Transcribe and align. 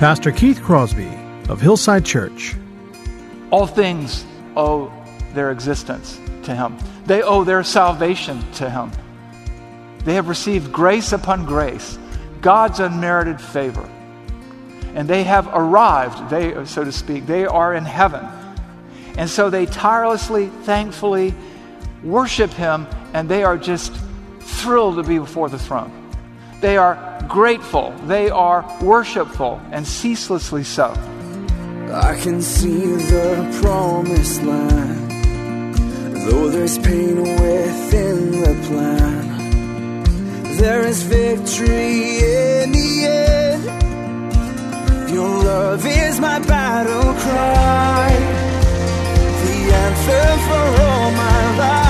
Pastor 0.00 0.32
Keith 0.32 0.62
Crosby 0.62 1.12
of 1.50 1.60
Hillside 1.60 2.06
Church. 2.06 2.56
All 3.50 3.66
things 3.66 4.24
owe 4.56 4.90
their 5.34 5.50
existence 5.50 6.18
to 6.44 6.54
Him, 6.56 6.78
they 7.04 7.20
owe 7.20 7.44
their 7.44 7.62
salvation 7.62 8.40
to 8.52 8.70
Him. 8.70 8.92
They 10.06 10.14
have 10.14 10.28
received 10.28 10.72
grace 10.72 11.12
upon 11.12 11.44
grace, 11.44 11.98
God's 12.40 12.80
unmerited 12.80 13.42
favor. 13.42 13.86
And 14.94 15.06
they 15.06 15.22
have 15.24 15.48
arrived, 15.48 16.30
they, 16.30 16.64
so 16.64 16.82
to 16.82 16.92
speak, 16.92 17.26
they 17.26 17.44
are 17.44 17.74
in 17.74 17.84
heaven. 17.84 18.26
And 19.18 19.28
so 19.28 19.50
they 19.50 19.66
tirelessly, 19.66 20.46
thankfully 20.62 21.34
worship 22.02 22.52
Him, 22.52 22.86
and 23.12 23.28
they 23.28 23.44
are 23.44 23.58
just 23.58 23.92
thrilled 24.40 24.96
to 24.96 25.02
be 25.02 25.18
before 25.18 25.50
the 25.50 25.58
throne. 25.58 25.99
They 26.60 26.76
are 26.76 27.24
grateful, 27.26 27.92
they 28.06 28.28
are 28.28 28.66
worshipful, 28.82 29.60
and 29.72 29.86
ceaselessly 29.86 30.64
so. 30.64 30.92
I 31.90 32.18
can 32.20 32.42
see 32.42 32.96
the 32.96 33.60
promised 33.62 34.42
land, 34.42 35.10
though 36.26 36.50
there's 36.50 36.78
pain 36.78 37.16
within 37.22 38.42
the 38.42 38.54
plan. 38.68 39.28
There 40.58 40.86
is 40.86 41.02
victory 41.02 42.18
in 42.18 42.72
the 42.72 43.06
end. 43.06 43.64
Your 45.10 45.42
love 45.42 45.86
is 45.86 46.20
my 46.20 46.40
battle 46.40 47.14
cry, 47.14 48.10
the 49.44 49.72
answer 49.86 50.38
for 50.46 50.82
all 50.82 51.10
my 51.12 51.56
life. 51.56 51.89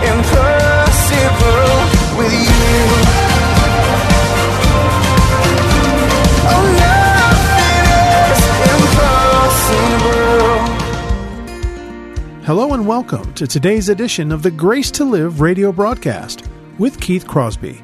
welcome 13.01 13.33
to 13.33 13.47
today's 13.47 13.89
edition 13.89 14.31
of 14.31 14.43
the 14.43 14.51
Grace 14.51 14.91
to 14.91 15.03
Live 15.03 15.41
radio 15.41 15.71
broadcast 15.71 16.47
with 16.77 17.01
Keith 17.01 17.25
Crosby, 17.25 17.81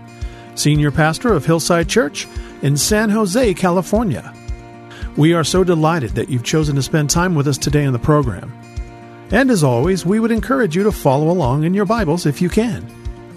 Senior 0.54 0.92
Pastor 0.92 1.34
of 1.34 1.44
Hillside 1.44 1.90
Church 1.90 2.28
in 2.62 2.78
San 2.78 3.10
Jose, 3.10 3.56
California. 3.56 4.32
We 5.18 5.34
are 5.34 5.44
so 5.44 5.64
delighted 5.64 6.12
that 6.12 6.30
you've 6.30 6.44
chosen 6.44 6.76
to 6.76 6.84
spend 6.84 7.10
time 7.10 7.34
with 7.34 7.48
us 7.48 7.58
today 7.58 7.86
in 7.86 7.94
the 7.94 8.00
program. 8.00 8.56
And 9.32 9.50
as 9.50 9.64
always, 9.64 10.06
we 10.06 10.20
would 10.20 10.30
encourage 10.30 10.76
you 10.76 10.84
to 10.84 10.92
follow 10.92 11.32
along 11.32 11.64
in 11.64 11.74
your 11.74 11.86
Bibles 11.86 12.28
if 12.28 12.40
you 12.40 12.48
can. 12.48 12.88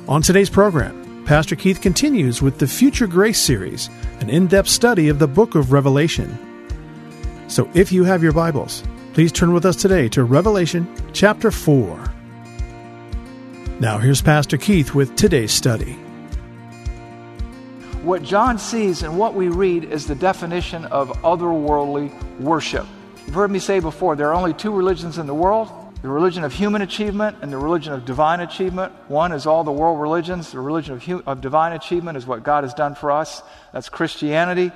On 0.06 0.20
today's 0.20 0.50
program, 0.50 1.24
Pastor 1.24 1.56
Keith 1.56 1.80
continues 1.80 2.42
with 2.42 2.58
the 2.58 2.68
Future 2.68 3.06
Grace 3.06 3.40
series, 3.40 3.88
an 4.20 4.28
in 4.28 4.48
depth 4.48 4.68
study 4.68 5.08
of 5.08 5.18
the 5.18 5.26
book 5.26 5.54
of 5.54 5.72
Revelation. 5.72 6.36
So 7.48 7.70
if 7.72 7.90
you 7.90 8.04
have 8.04 8.22
your 8.22 8.32
Bibles, 8.32 8.82
please 9.20 9.32
turn 9.32 9.52
with 9.52 9.66
us 9.66 9.76
today 9.76 10.08
to 10.08 10.24
Revelation 10.24 10.88
chapter 11.12 11.50
4. 11.50 12.10
Now 13.78 13.98
here's 13.98 14.22
Pastor 14.22 14.56
Keith 14.56 14.94
with 14.94 15.14
today's 15.14 15.52
study. 15.52 15.92
What 18.02 18.22
John 18.22 18.58
sees 18.58 19.02
and 19.02 19.18
what 19.18 19.34
we 19.34 19.50
read 19.50 19.84
is 19.84 20.06
the 20.06 20.14
definition 20.14 20.86
of 20.86 21.10
otherworldly 21.20 22.40
worship. 22.40 22.86
You've 23.26 23.34
heard 23.34 23.50
me 23.50 23.58
say 23.58 23.78
before 23.78 24.16
there 24.16 24.28
are 24.28 24.34
only 24.34 24.54
two 24.54 24.72
religions 24.72 25.18
in 25.18 25.26
the 25.26 25.34
world 25.34 25.70
the 26.00 26.08
religion 26.08 26.44
of 26.44 26.54
human 26.54 26.80
achievement 26.80 27.36
and 27.42 27.52
the 27.52 27.58
religion 27.58 27.92
of 27.92 28.06
divine 28.06 28.40
achievement. 28.40 28.90
One 29.08 29.32
is 29.32 29.44
all 29.44 29.64
the 29.64 29.70
world 29.70 30.00
religions. 30.00 30.50
The 30.50 30.60
religion 30.60 30.94
of, 30.94 31.04
hu- 31.04 31.22
of 31.26 31.42
divine 31.42 31.74
achievement 31.74 32.16
is 32.16 32.26
what 32.26 32.42
God 32.42 32.64
has 32.64 32.72
done 32.72 32.94
for 32.94 33.10
us. 33.10 33.42
That's 33.74 33.90
Christianity. 33.90 34.72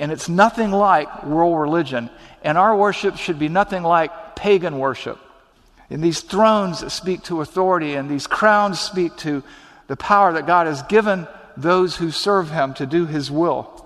And 0.00 0.10
it's 0.10 0.30
nothing 0.30 0.70
like 0.72 1.24
world 1.24 1.60
religion. 1.60 2.08
And 2.42 2.56
our 2.56 2.74
worship 2.74 3.18
should 3.18 3.38
be 3.38 3.50
nothing 3.50 3.82
like 3.82 4.34
pagan 4.34 4.78
worship. 4.78 5.18
And 5.90 6.02
these 6.02 6.22
thrones 6.22 6.90
speak 6.90 7.22
to 7.24 7.42
authority, 7.42 7.94
and 7.94 8.08
these 8.08 8.26
crowns 8.26 8.80
speak 8.80 9.14
to 9.18 9.44
the 9.88 9.96
power 9.96 10.32
that 10.32 10.46
God 10.46 10.66
has 10.66 10.82
given 10.84 11.28
those 11.56 11.96
who 11.96 12.10
serve 12.10 12.50
Him 12.50 12.72
to 12.74 12.86
do 12.86 13.04
His 13.04 13.30
will. 13.30 13.76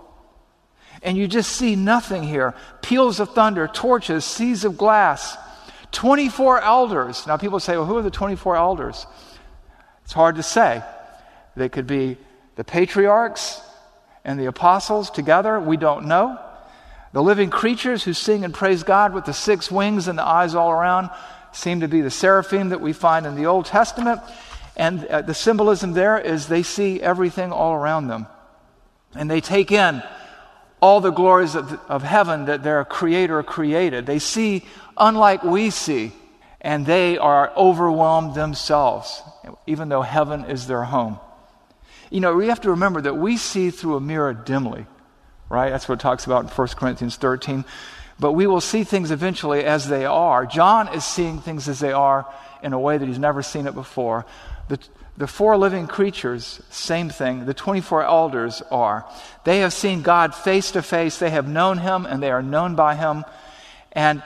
And 1.03 1.19
you 1.19 1.27
just 1.27 1.51
see 1.51 1.75
nothing 1.75 2.23
here 2.23 2.55
peals 2.81 3.19
of 3.19 3.31
thunder, 3.31 3.67
torches, 3.67 4.25
seas 4.25 4.65
of 4.65 4.77
glass, 4.77 5.37
24 5.91 6.61
elders. 6.61 7.27
Now, 7.27 7.39
people 7.39 7.59
say, 7.59 7.77
well, 7.77 7.87
who 7.87 7.97
are 7.97 8.03
the 8.03 8.11
24 8.11 8.57
elders? 8.57 9.05
It's 10.05 10.13
hard 10.13 10.37
to 10.37 10.45
say. 10.45 10.83
They 11.57 11.69
could 11.69 11.89
be 11.89 12.19
the 12.55 12.65
patriarchs 12.65 13.61
and 14.25 14.39
the 14.39 14.47
apostles 14.47 15.11
together. 15.11 15.61
We 15.61 15.77
don't 15.77 16.07
know. 16.07 16.39
The 17.13 17.23
living 17.23 17.51
creatures 17.51 18.03
who 18.03 18.13
sing 18.13 18.45
and 18.45 18.53
praise 18.53 18.83
God 18.83 19.15
with 19.15 19.25
the 19.25 19.33
six 19.33 19.71
wings 19.71 20.09
and 20.09 20.19
the 20.19 20.27
eyes 20.27 20.55
all 20.55 20.71
around 20.71 21.11
seem 21.53 21.81
to 21.81 21.89
be 21.89 22.01
the 22.01 22.11
seraphim 22.11 22.71
that 22.71 22.81
we 22.81 22.93
find 22.93 23.27
in 23.27 23.37
the 23.37 23.47
Old 23.47 23.67
Testament. 23.67 24.21
And 24.77 25.07
uh, 25.07 25.23
the 25.23 25.35
symbolism 25.35 25.93
there 25.93 26.19
is 26.19 26.49
they 26.49 26.65
see 26.65 27.01
everything 27.01 27.53
all 27.53 27.75
around 27.75 28.09
them. 28.09 28.27
And 29.15 29.31
they 29.31 29.41
take 29.41 29.71
in 29.71 30.03
all 30.81 31.01
the 31.01 31.13
glories 31.13 31.55
of, 31.55 31.73
of 31.89 32.03
heaven 32.03 32.47
that 32.47 32.63
their 32.63 32.85
creator 32.85 33.43
created. 33.43 34.07
They 34.07 34.19
see 34.19 34.65
unlike 34.97 35.43
we 35.43 35.71
see, 35.71 36.13
and 36.61 36.85
they 36.85 37.17
are 37.17 37.53
overwhelmed 37.57 38.35
themselves, 38.35 39.23
even 39.67 39.89
though 39.89 40.03
heaven 40.03 40.45
is 40.45 40.67
their 40.67 40.83
home. 40.83 41.19
You 42.15 42.21
know, 42.21 42.37
we 42.37 42.47
have 42.47 42.61
to 42.61 42.71
remember 42.71 43.01
that 43.01 43.17
we 43.17 43.37
see 43.37 43.71
through 43.71 43.97
a 43.97 44.01
mirror 44.01 44.33
dimly, 44.33 44.87
right? 45.49 45.71
That's 45.71 45.89
what 45.89 45.97
it 45.97 46.01
talks 46.01 46.27
about 46.27 46.45
in 46.45 46.49
1 46.49 46.69
Corinthians 46.77 47.17
13. 47.17 47.65
But 48.21 48.35
we 48.35 48.47
will 48.47 48.61
see 48.61 48.85
things 48.85 49.11
eventually 49.11 49.65
as 49.65 49.89
they 49.89 50.05
are. 50.05 50.47
John 50.47 50.95
is 50.95 51.05
seeing 51.05 51.41
things 51.41 51.69
as 51.69 51.81
they 51.81 51.91
are 51.91 52.33
in 52.63 52.73
a 52.73 52.79
way 52.79 52.99
that 52.99 53.09
he's 53.09 53.19
never 53.19 53.43
seen 53.43 53.67
it 53.67 53.75
before. 53.75 54.27
The, 54.69 54.79
the 55.17 55.27
four 55.27 55.57
living 55.57 55.89
creatures, 55.89 56.63
same 56.71 57.11
thing. 57.11 57.47
The 57.47 57.53
24 57.53 58.05
elders 58.05 58.63
are. 58.71 59.05
They 59.43 59.59
have 59.59 59.73
seen 59.73 60.03
God 60.03 60.37
face 60.37 60.71
to 60.71 60.83
face. 60.83 61.19
They 61.19 61.31
have 61.31 61.49
known 61.49 61.79
him 61.79 62.07
and 62.07 62.23
they 62.23 62.31
are 62.31 62.43
known 62.45 62.77
by 62.77 62.95
him. 62.95 63.25
And 63.91 64.23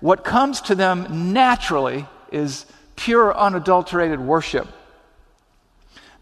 what 0.00 0.24
comes 0.24 0.62
to 0.62 0.74
them 0.74 1.34
naturally 1.34 2.06
is 2.32 2.64
pure, 2.96 3.36
unadulterated 3.36 4.20
worship. 4.20 4.68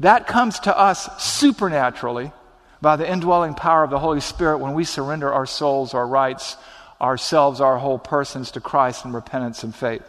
That 0.00 0.27
comes 0.27 0.59
to 0.60 0.76
us 0.76 1.08
supernaturally 1.23 2.32
by 2.81 2.96
the 2.96 3.11
indwelling 3.11 3.55
power 3.55 3.85
of 3.85 3.91
the 3.91 3.99
Holy 3.99 4.20
Spirit 4.20 4.58
when 4.58 4.75
we 4.75 4.85
surrender 4.85 5.32
our 5.32 5.46
souls, 5.46 5.94
our 5.94 6.06
rights, 6.06 6.56
ourselves, 7.00 7.61
our 7.61 7.79
whole 7.79 7.99
persons 7.99 8.52
to 8.52 8.61
Christ 8.61 9.05
in 9.05 9.12
repentance 9.12 9.62
and 9.62 9.75
faith. 9.75 10.02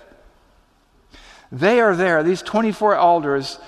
They 1.52 1.80
are 1.80 1.96
there, 1.96 2.24
these 2.24 2.42
24 2.42 2.96
elders, 2.96 3.60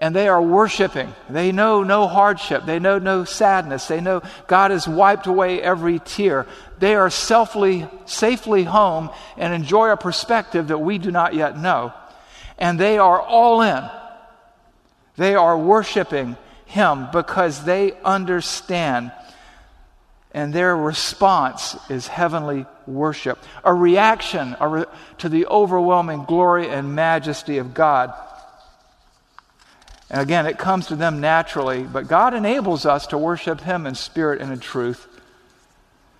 and 0.00 0.16
they 0.16 0.28
are 0.28 0.40
worshiping. 0.40 1.12
They 1.28 1.52
know 1.52 1.82
no 1.82 2.08
hardship. 2.08 2.64
They 2.64 2.78
know 2.78 2.98
no 2.98 3.24
sadness. 3.24 3.86
They 3.86 4.00
know 4.00 4.22
God 4.46 4.70
has 4.70 4.88
wiped 4.88 5.26
away 5.26 5.60
every 5.60 5.98
tear. 5.98 6.46
They 6.78 6.94
are 6.94 7.08
selfly, 7.08 7.88
safely 8.08 8.64
home 8.64 9.10
and 9.36 9.52
enjoy 9.52 9.90
a 9.90 9.98
perspective 9.98 10.68
that 10.68 10.78
we 10.78 10.96
do 10.96 11.10
not 11.10 11.34
yet 11.34 11.58
know. 11.58 11.92
And 12.58 12.80
they 12.80 12.96
are 12.96 13.20
all 13.20 13.60
in. 13.60 13.84
They 15.20 15.34
are 15.34 15.58
worshiping 15.58 16.38
Him 16.64 17.08
because 17.12 17.62
they 17.62 17.92
understand. 18.02 19.12
And 20.32 20.50
their 20.50 20.74
response 20.74 21.76
is 21.90 22.06
heavenly 22.06 22.64
worship, 22.86 23.38
a 23.62 23.74
reaction 23.74 24.56
to 25.18 25.28
the 25.28 25.44
overwhelming 25.44 26.24
glory 26.24 26.70
and 26.70 26.94
majesty 26.94 27.58
of 27.58 27.74
God. 27.74 28.14
And 30.08 30.22
again, 30.22 30.46
it 30.46 30.56
comes 30.56 30.86
to 30.86 30.96
them 30.96 31.20
naturally, 31.20 31.82
but 31.82 32.08
God 32.08 32.32
enables 32.32 32.86
us 32.86 33.08
to 33.08 33.18
worship 33.18 33.60
Him 33.60 33.86
in 33.86 33.94
spirit 33.96 34.40
and 34.40 34.50
in 34.50 34.58
truth, 34.58 35.06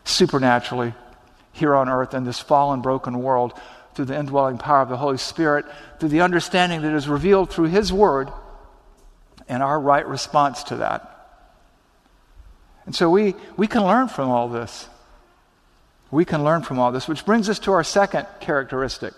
supernaturally, 0.05 0.93
here 1.53 1.75
on 1.75 1.89
earth 1.89 2.13
in 2.13 2.25
this 2.25 2.39
fallen, 2.39 2.83
broken 2.83 3.23
world, 3.23 3.55
through 3.95 4.05
the 4.05 4.19
indwelling 4.19 4.59
power 4.59 4.83
of 4.83 4.91
the 4.91 4.99
Holy 4.99 5.17
Spirit, 5.17 5.65
through 5.99 6.11
the 6.11 6.21
understanding 6.21 6.83
that 6.83 6.95
is 6.95 7.09
revealed 7.09 7.49
through 7.49 7.69
His 7.69 7.91
Word, 7.91 8.31
and 9.51 9.65
our 9.65 9.79
right 9.79 10.07
response 10.07 10.63
to 10.63 10.77
that. 10.77 11.07
And 12.87 12.95
so 12.95 13.11
we, 13.11 13.35
we 13.57 13.67
can 13.67 13.85
learn 13.85 14.07
from 14.07 14.31
all 14.31 14.49
this. 14.49 14.89
We 16.13 16.25
can 16.25 16.45
learn 16.45 16.63
from 16.63 16.79
all 16.79 16.93
this, 16.93 17.09
which 17.09 17.27
brings 17.27 17.49
us 17.49 17.59
to 17.61 17.73
our 17.73 17.85
second 17.85 18.27
characteristic. 18.41 19.13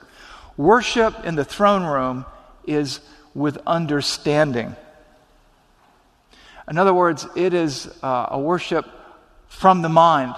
Worship 0.57 1.25
in 1.25 1.35
the 1.35 1.45
throne 1.45 1.85
room 1.85 2.25
is 2.67 3.01
with 3.35 3.59
understanding. 3.67 4.75
In 6.69 6.79
other 6.79 6.95
words, 6.95 7.27
it 7.37 7.53
is 7.53 7.87
uh, 8.03 8.29
a 8.31 8.39
worship 8.39 8.89
from 9.49 9.83
the 9.83 9.89
mind. 9.91 10.35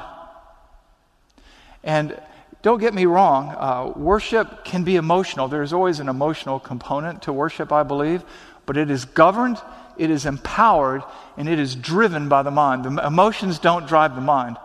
And 1.85 2.21
don't 2.63 2.81
get 2.81 2.95
me 2.95 3.07
wrong, 3.07 3.49
uh, 3.51 3.93
worship 3.95 4.65
can 4.65 4.83
be 4.83 4.97
emotional. 4.97 5.47
There's 5.47 5.73
always 5.73 6.01
an 6.01 6.09
emotional 6.09 6.59
component 6.59 7.23
to 7.23 7.33
worship, 7.33 7.73
I 7.73 7.85
believe, 7.85 8.25
but 8.67 8.77
it 8.77 8.91
is 8.91 9.05
governed, 9.05 9.61
it 9.97 10.11
is 10.11 10.27
empowered, 10.27 11.03
and 11.37 11.49
it 11.49 11.59
is 11.59 11.75
driven 11.75 12.29
by 12.29 12.43
the 12.43 12.51
mind. 12.51 12.85
The 12.85 13.07
emotions 13.07 13.59
don't 13.59 13.87
drive 13.87 14.15
the 14.15 14.21
mind, 14.21 14.57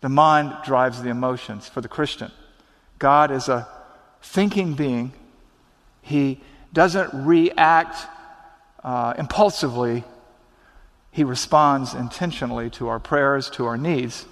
the 0.00 0.08
mind 0.08 0.54
drives 0.64 1.02
the 1.02 1.10
emotions 1.10 1.68
for 1.68 1.80
the 1.80 1.88
Christian. 1.88 2.30
God 2.98 3.30
is 3.30 3.48
a 3.48 3.66
thinking 4.22 4.74
being, 4.74 5.12
He 6.00 6.40
doesn't 6.72 7.10
react 7.26 8.06
uh, 8.84 9.14
impulsively, 9.18 10.04
He 11.10 11.24
responds 11.24 11.94
intentionally 11.94 12.70
to 12.70 12.88
our 12.88 12.98
prayers, 12.98 13.50
to 13.50 13.66
our 13.66 13.76
needs. 13.76 14.26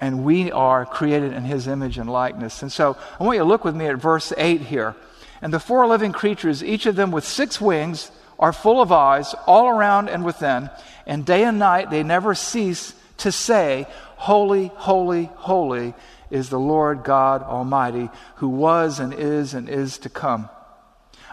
And 0.00 0.24
we 0.24 0.50
are 0.50 0.84
created 0.84 1.32
in 1.32 1.44
His 1.44 1.66
image 1.66 1.98
and 1.98 2.10
likeness. 2.10 2.62
And 2.62 2.70
so 2.70 2.96
I 3.18 3.24
want 3.24 3.36
you 3.36 3.42
to 3.42 3.48
look 3.48 3.64
with 3.64 3.76
me 3.76 3.86
at 3.86 3.96
verse 3.96 4.32
8 4.36 4.60
here. 4.60 4.96
And 5.42 5.52
the 5.52 5.60
four 5.60 5.86
living 5.86 6.12
creatures, 6.12 6.62
each 6.62 6.86
of 6.86 6.96
them 6.96 7.10
with 7.10 7.24
six 7.24 7.60
wings, 7.60 8.10
are 8.38 8.52
full 8.52 8.80
of 8.80 8.92
eyes 8.92 9.34
all 9.46 9.68
around 9.68 10.08
and 10.08 10.24
within, 10.24 10.70
and 11.06 11.24
day 11.24 11.44
and 11.44 11.58
night 11.58 11.90
they 11.90 12.02
never 12.02 12.34
cease 12.34 12.94
to 13.18 13.30
say, 13.30 13.86
Holy, 14.16 14.68
holy, 14.74 15.24
holy 15.36 15.94
is 16.30 16.48
the 16.48 16.58
Lord 16.58 17.04
God 17.04 17.42
Almighty, 17.42 18.08
who 18.36 18.48
was 18.48 18.98
and 18.98 19.12
is 19.12 19.54
and 19.54 19.68
is 19.68 19.98
to 19.98 20.08
come. 20.08 20.48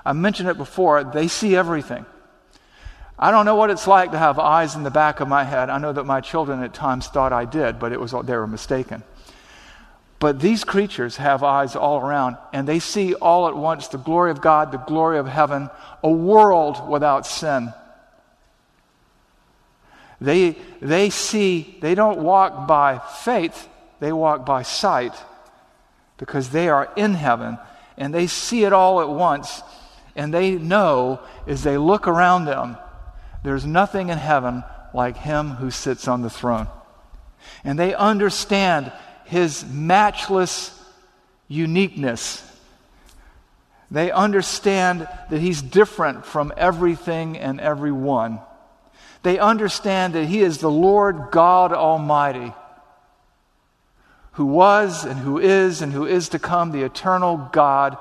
I 0.06 0.14
mentioned 0.14 0.50
it 0.50 0.58
before, 0.58 1.04
they 1.04 1.28
see 1.28 1.56
everything. 1.56 2.06
I 3.18 3.30
don't 3.30 3.46
know 3.46 3.56
what 3.56 3.70
it's 3.70 3.88
like 3.88 4.12
to 4.12 4.18
have 4.18 4.40
eyes 4.40 4.76
in 4.76 4.84
the 4.84 4.90
back 4.90 5.20
of 5.20 5.28
my 5.28 5.44
head. 5.44 5.70
I 5.70 5.78
know 5.78 5.94
that 5.94 6.06
my 6.06 6.22
children 6.22 6.64
at 6.64 6.74
times 6.74 7.08
thought 7.08 7.32
I 7.32 7.46
did, 7.46 7.78
but 7.78 7.92
it 7.92 8.00
was 8.00 8.12
they 8.26 8.36
were 8.36 8.48
mistaken. 8.48 9.04
But 10.22 10.40
these 10.40 10.64
creatures 10.64 11.18
have 11.18 11.42
eyes 11.42 11.76
all 11.76 12.00
around, 12.00 12.38
and 12.54 12.68
they 12.68 12.78
see 12.78 13.16
all 13.16 13.48
at 13.48 13.56
once 13.56 13.88
the 13.88 13.98
glory 13.98 14.30
of 14.30 14.40
God, 14.40 14.72
the 14.72 14.78
glory 14.78 15.18
of 15.18 15.28
heaven, 15.28 15.68
a 16.04 16.12
world 16.12 16.88
without 16.88 17.26
sin. 17.26 17.74
They, 20.22 20.58
they 20.80 21.10
see, 21.10 21.76
they 21.82 21.96
don't 21.96 22.20
walk 22.20 22.68
by 22.68 23.00
faith, 23.00 23.68
they 24.00 24.12
walk 24.12 24.46
by 24.46 24.62
sight 24.62 25.16
because 26.18 26.50
they 26.50 26.70
are 26.70 26.94
in 26.96 27.16
heaven 27.16 27.58
and 27.98 28.14
they 28.14 28.28
see 28.28 28.64
it 28.64 28.74
all 28.74 29.02
at 29.02 29.10
once 29.10 29.64
and 30.16 30.32
they 30.32 30.52
know 30.52 31.20
as 31.48 31.64
they 31.64 31.80
look 31.80 32.08
around 32.08 32.46
them, 32.46 32.78
there's 33.44 33.66
nothing 33.66 34.10
in 34.10 34.20
heaven 34.20 34.64
like 34.94 35.18
him 35.18 35.50
who 35.50 35.72
sits 35.72 36.08
on 36.08 36.22
the 36.22 36.30
throne. 36.30 36.68
And 37.64 37.80
they 37.80 37.96
understand 37.96 38.92
his 39.32 39.66
matchless 39.66 40.78
uniqueness. 41.48 42.46
They 43.90 44.12
understand 44.12 45.08
that 45.30 45.40
he's 45.40 45.62
different 45.62 46.26
from 46.26 46.52
everything 46.58 47.38
and 47.38 47.60
everyone. 47.62 48.42
They 49.24 49.40
understand 49.40 50.16
that 50.16 50.26
he 50.26 50.42
is 50.42 50.58
the 50.58 50.70
Lord 50.70 51.30
God 51.32 51.72
Almighty, 51.72 52.54
who 54.34 54.46
was 54.48 55.06
and 55.06 55.18
who 55.18 55.40
is 55.40 55.82
and 55.82 55.94
who 55.94 56.06
is 56.06 56.30
to 56.30 56.40
come, 56.40 56.72
the 56.72 56.84
eternal 56.84 57.50
God 57.54 57.98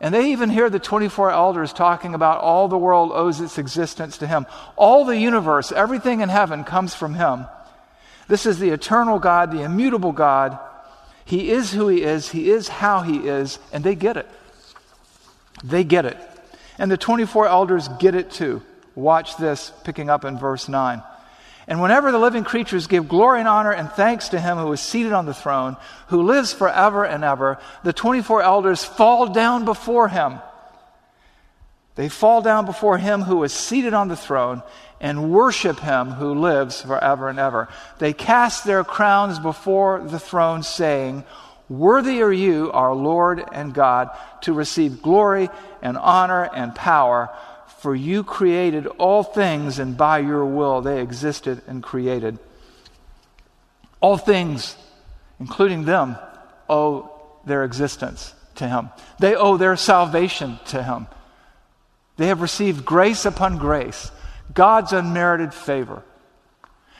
and 0.00 0.14
they 0.14 0.30
even 0.30 0.48
hear 0.48 0.70
the 0.70 0.78
24 0.78 1.32
elders 1.32 1.72
talking 1.72 2.14
about 2.14 2.40
all 2.40 2.68
the 2.68 2.78
world 2.78 3.10
owes 3.12 3.40
its 3.40 3.58
existence 3.58 4.18
to 4.18 4.26
him. 4.26 4.46
All 4.76 5.04
the 5.04 5.16
universe, 5.16 5.72
everything 5.72 6.20
in 6.20 6.28
heaven 6.28 6.62
comes 6.62 6.94
from 6.94 7.14
him. 7.14 7.46
This 8.28 8.46
is 8.46 8.58
the 8.58 8.70
eternal 8.70 9.18
God, 9.18 9.50
the 9.50 9.62
immutable 9.62 10.12
God. 10.12 10.58
He 11.24 11.50
is 11.50 11.72
who 11.72 11.88
he 11.88 12.02
is, 12.02 12.30
he 12.30 12.50
is 12.50 12.68
how 12.68 13.02
he 13.02 13.18
is, 13.18 13.58
and 13.72 13.82
they 13.82 13.94
get 13.94 14.16
it. 14.16 14.28
They 15.64 15.84
get 15.84 16.04
it. 16.04 16.16
And 16.78 16.90
the 16.90 16.96
24 16.96 17.48
elders 17.48 17.88
get 17.98 18.14
it 18.14 18.30
too. 18.30 18.62
Watch 18.94 19.36
this, 19.36 19.72
picking 19.84 20.10
up 20.10 20.24
in 20.24 20.38
verse 20.38 20.68
9. 20.68 21.02
And 21.66 21.82
whenever 21.82 22.10
the 22.12 22.18
living 22.18 22.44
creatures 22.44 22.86
give 22.86 23.08
glory 23.08 23.40
and 23.40 23.48
honor 23.48 23.72
and 23.72 23.90
thanks 23.90 24.30
to 24.30 24.40
him 24.40 24.56
who 24.56 24.72
is 24.72 24.80
seated 24.80 25.12
on 25.12 25.26
the 25.26 25.34
throne, 25.34 25.76
who 26.08 26.22
lives 26.22 26.52
forever 26.52 27.04
and 27.04 27.22
ever, 27.22 27.58
the 27.82 27.92
24 27.92 28.42
elders 28.42 28.84
fall 28.84 29.26
down 29.26 29.66
before 29.66 30.08
him. 30.08 30.40
They 31.98 32.08
fall 32.08 32.42
down 32.42 32.64
before 32.64 32.96
him 32.96 33.22
who 33.22 33.42
is 33.42 33.52
seated 33.52 33.92
on 33.92 34.06
the 34.06 34.16
throne 34.16 34.62
and 35.00 35.32
worship 35.32 35.80
him 35.80 36.12
who 36.12 36.32
lives 36.32 36.80
forever 36.80 37.28
and 37.28 37.40
ever. 37.40 37.68
They 37.98 38.12
cast 38.12 38.64
their 38.64 38.84
crowns 38.84 39.40
before 39.40 39.98
the 39.98 40.20
throne, 40.20 40.62
saying, 40.62 41.24
Worthy 41.68 42.22
are 42.22 42.32
you, 42.32 42.70
our 42.70 42.94
Lord 42.94 43.42
and 43.50 43.74
God, 43.74 44.10
to 44.42 44.52
receive 44.52 45.02
glory 45.02 45.48
and 45.82 45.98
honor 45.98 46.48
and 46.54 46.72
power 46.72 47.30
for 47.78 47.96
you 47.96 48.22
created 48.22 48.86
all 48.86 49.24
things, 49.24 49.80
and 49.80 49.96
by 49.96 50.20
your 50.20 50.44
will 50.44 50.80
they 50.80 51.02
existed 51.02 51.62
and 51.66 51.82
created. 51.82 52.38
All 54.00 54.16
things, 54.16 54.76
including 55.40 55.84
them, 55.84 56.16
owe 56.68 57.10
their 57.44 57.64
existence 57.64 58.34
to 58.54 58.68
Him. 58.68 58.90
They 59.18 59.34
owe 59.34 59.56
their 59.56 59.76
salvation 59.76 60.60
to 60.66 60.82
Him. 60.82 61.08
They 62.18 62.26
have 62.26 62.42
received 62.42 62.84
grace 62.84 63.24
upon 63.24 63.58
grace, 63.58 64.10
God's 64.52 64.92
unmerited 64.92 65.54
favor. 65.54 66.02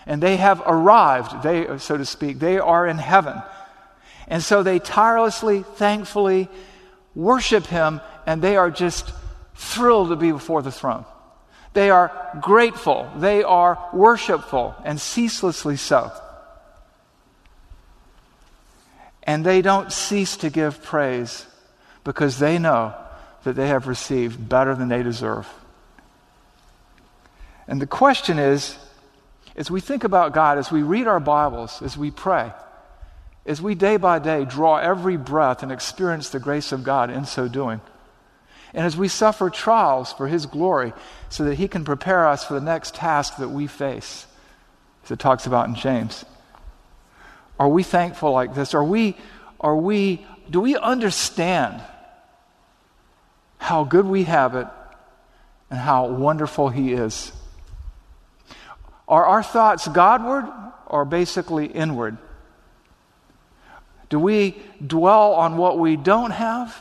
And 0.06 0.22
they 0.22 0.36
have 0.36 0.62
arrived, 0.64 1.42
they, 1.42 1.76
so 1.78 1.98
to 1.98 2.06
speak, 2.06 2.38
they 2.38 2.58
are 2.58 2.86
in 2.86 2.98
heaven. 2.98 3.42
And 4.28 4.42
so 4.42 4.62
they 4.62 4.78
tirelessly, 4.78 5.64
thankfully 5.74 6.48
worship 7.16 7.66
Him, 7.66 8.00
and 8.26 8.40
they 8.40 8.56
are 8.56 8.70
just 8.70 9.12
thrilled 9.56 10.10
to 10.10 10.16
be 10.16 10.30
before 10.30 10.62
the 10.62 10.70
throne. 10.70 11.04
They 11.74 11.90
are 11.90 12.38
grateful, 12.40 13.10
they 13.16 13.42
are 13.42 13.90
worshipful, 13.92 14.76
and 14.84 15.00
ceaselessly 15.00 15.76
so. 15.76 16.12
And 19.24 19.44
they 19.44 19.62
don't 19.62 19.92
cease 19.92 20.36
to 20.38 20.48
give 20.48 20.82
praise 20.82 21.44
because 22.04 22.38
they 22.38 22.58
know 22.58 22.94
that 23.44 23.54
they 23.54 23.68
have 23.68 23.86
received 23.86 24.48
better 24.48 24.74
than 24.74 24.88
they 24.88 25.02
deserve. 25.02 25.48
And 27.66 27.80
the 27.80 27.86
question 27.86 28.38
is 28.38 28.76
as 29.58 29.70
we 29.70 29.80
think 29.80 30.04
about 30.04 30.32
God, 30.32 30.56
as 30.56 30.70
we 30.70 30.82
read 30.82 31.08
our 31.08 31.18
Bibles, 31.18 31.82
as 31.82 31.98
we 31.98 32.12
pray, 32.12 32.52
as 33.44 33.60
we 33.60 33.74
day 33.74 33.96
by 33.96 34.20
day 34.20 34.44
draw 34.44 34.76
every 34.76 35.16
breath 35.16 35.64
and 35.64 35.72
experience 35.72 36.28
the 36.28 36.38
grace 36.38 36.70
of 36.70 36.84
God 36.84 37.10
in 37.10 37.24
so 37.24 37.48
doing, 37.48 37.80
and 38.72 38.86
as 38.86 38.96
we 38.96 39.08
suffer 39.08 39.50
trials 39.50 40.12
for 40.12 40.28
His 40.28 40.46
glory, 40.46 40.92
so 41.28 41.44
that 41.44 41.56
He 41.56 41.66
can 41.66 41.84
prepare 41.84 42.28
us 42.28 42.44
for 42.44 42.54
the 42.54 42.60
next 42.60 42.94
task 42.94 43.38
that 43.38 43.48
we 43.48 43.66
face, 43.66 44.26
as 45.04 45.10
it 45.10 45.18
talks 45.18 45.46
about 45.46 45.68
in 45.68 45.74
James. 45.74 46.24
Are 47.58 47.68
we 47.68 47.82
thankful 47.82 48.30
like 48.30 48.54
this? 48.54 48.74
Are 48.74 48.84
we, 48.84 49.16
are 49.60 49.76
we, 49.76 50.24
do 50.48 50.60
we 50.60 50.76
understand 50.76 51.82
how 53.58 53.84
good 53.84 54.06
we 54.06 54.24
have 54.24 54.54
it 54.54 54.66
and 55.70 55.78
how 55.78 56.08
wonderful 56.08 56.68
He 56.68 56.92
is? 56.92 57.32
Are 59.06 59.24
our 59.24 59.42
thoughts 59.42 59.88
Godward 59.88 60.46
or 60.86 61.04
basically 61.04 61.66
inward? 61.66 62.18
Do 64.08 64.18
we 64.18 64.56
dwell 64.84 65.34
on 65.34 65.56
what 65.56 65.78
we 65.78 65.96
don't 65.96 66.30
have 66.30 66.80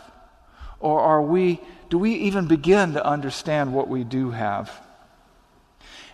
or 0.80 1.02
are 1.02 1.22
we 1.22 1.60
do 1.90 1.98
we 1.98 2.14
even 2.16 2.48
begin 2.48 2.94
to 2.94 3.06
understand 3.06 3.74
what 3.74 3.88
we 3.88 4.04
do 4.04 4.32
have? 4.32 4.72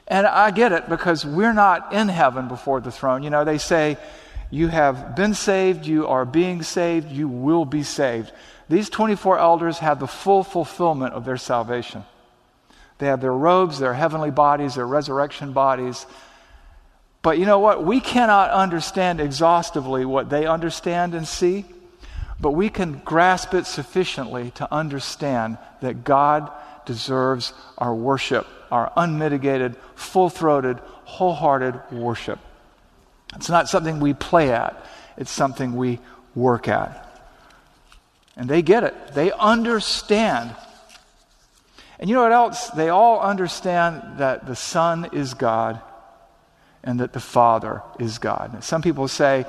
And 0.07 0.27
I 0.27 0.51
get 0.51 0.71
it 0.71 0.89
because 0.89 1.25
we're 1.25 1.53
not 1.53 1.93
in 1.93 2.09
heaven 2.09 2.47
before 2.47 2.81
the 2.81 2.91
throne. 2.91 3.23
You 3.23 3.29
know, 3.29 3.43
they 3.43 3.57
say, 3.57 3.97
You 4.51 4.67
have 4.67 5.15
been 5.15 5.33
saved, 5.33 5.85
you 5.85 6.07
are 6.07 6.25
being 6.25 6.61
saved, 6.61 7.11
you 7.11 7.27
will 7.27 7.65
be 7.65 7.83
saved. 7.83 8.31
These 8.69 8.89
24 8.89 9.39
elders 9.39 9.79
have 9.79 9.99
the 9.99 10.07
full 10.07 10.43
fulfillment 10.43 11.13
of 11.13 11.25
their 11.25 11.37
salvation. 11.37 12.05
They 12.97 13.07
have 13.07 13.21
their 13.21 13.33
robes, 13.33 13.79
their 13.79 13.93
heavenly 13.93 14.31
bodies, 14.31 14.75
their 14.75 14.87
resurrection 14.87 15.51
bodies. 15.51 16.05
But 17.21 17.37
you 17.37 17.45
know 17.45 17.59
what? 17.59 17.83
We 17.83 17.99
cannot 17.99 18.51
understand 18.51 19.19
exhaustively 19.19 20.05
what 20.05 20.29
they 20.29 20.45
understand 20.45 21.15
and 21.15 21.27
see, 21.27 21.65
but 22.39 22.51
we 22.51 22.69
can 22.69 23.01
grasp 23.05 23.53
it 23.53 23.65
sufficiently 23.65 24.51
to 24.51 24.71
understand 24.73 25.57
that 25.81 26.03
God 26.03 26.51
deserves 26.85 27.53
our 27.77 27.93
worship, 27.93 28.45
our 28.71 28.91
unmitigated, 28.95 29.75
full 29.95 30.29
throated, 30.29 30.79
wholehearted 31.05 31.79
worship. 31.91 32.39
It's 33.35 33.49
not 33.49 33.69
something 33.69 33.99
we 33.99 34.13
play 34.13 34.51
at, 34.51 34.85
it's 35.17 35.31
something 35.31 35.75
we 35.75 35.99
work 36.35 36.67
at. 36.67 37.12
And 38.35 38.49
they 38.49 38.61
get 38.61 38.83
it, 38.83 39.13
they 39.13 39.31
understand. 39.31 40.55
And 41.99 42.09
you 42.09 42.15
know 42.15 42.23
what 42.23 42.31
else? 42.31 42.69
They 42.69 42.89
all 42.89 43.19
understand 43.19 44.17
that 44.17 44.45
the 44.45 44.55
Son 44.55 45.09
is 45.13 45.33
God 45.33 45.81
and 46.83 46.99
that 46.99 47.13
the 47.13 47.19
Father 47.19 47.81
is 47.99 48.17
God. 48.17 48.63
Some 48.63 48.81
people 48.81 49.07
say, 49.07 49.45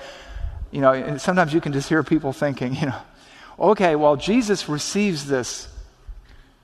you 0.70 0.80
know, 0.80 1.16
sometimes 1.18 1.52
you 1.52 1.60
can 1.60 1.72
just 1.72 1.88
hear 1.88 2.02
people 2.02 2.32
thinking, 2.32 2.74
you 2.80 2.86
know, 2.86 2.98
okay, 3.58 3.96
well, 3.96 4.16
Jesus 4.16 4.68
receives 4.68 5.26
this, 5.26 5.68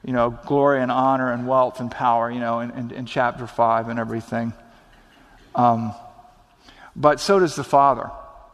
you 0.05 0.13
know, 0.13 0.31
glory 0.47 0.83
and 0.83 0.91
honor 0.91 1.33
and 1.33 1.47
wealth 1.47 1.81
and 1.81 1.91
power, 1.91 2.31
you 2.31 2.41
know, 2.41 2.61
in, 2.61 2.71
in, 2.73 2.91
in 2.91 3.07
chapter 3.07 3.47
5 3.47 3.89
and 3.89 3.99
everything. 3.99 4.53
Um, 5.55 5.95
but 6.95 7.21
so 7.21 7.39
does 7.39 7.57
the 7.57 7.65
Father. 7.65 8.11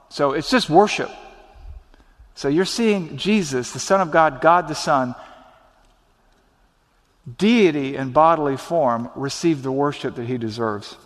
So 0.08 0.32
it's 0.32 0.50
just 0.50 0.70
worship. 0.70 1.10
So 2.36 2.48
you're 2.48 2.66
seeing 2.66 3.16
Jesus, 3.16 3.72
the 3.72 3.78
Son 3.78 4.02
of 4.02 4.10
God, 4.10 4.42
God 4.42 4.68
the 4.68 4.74
Son, 4.74 5.14
deity 7.38 7.96
in 7.96 8.12
bodily 8.12 8.58
form, 8.58 9.10
receive 9.16 9.62
the 9.62 9.72
worship 9.72 10.16
that 10.16 10.26
he 10.26 10.36
deserves. 10.36 10.96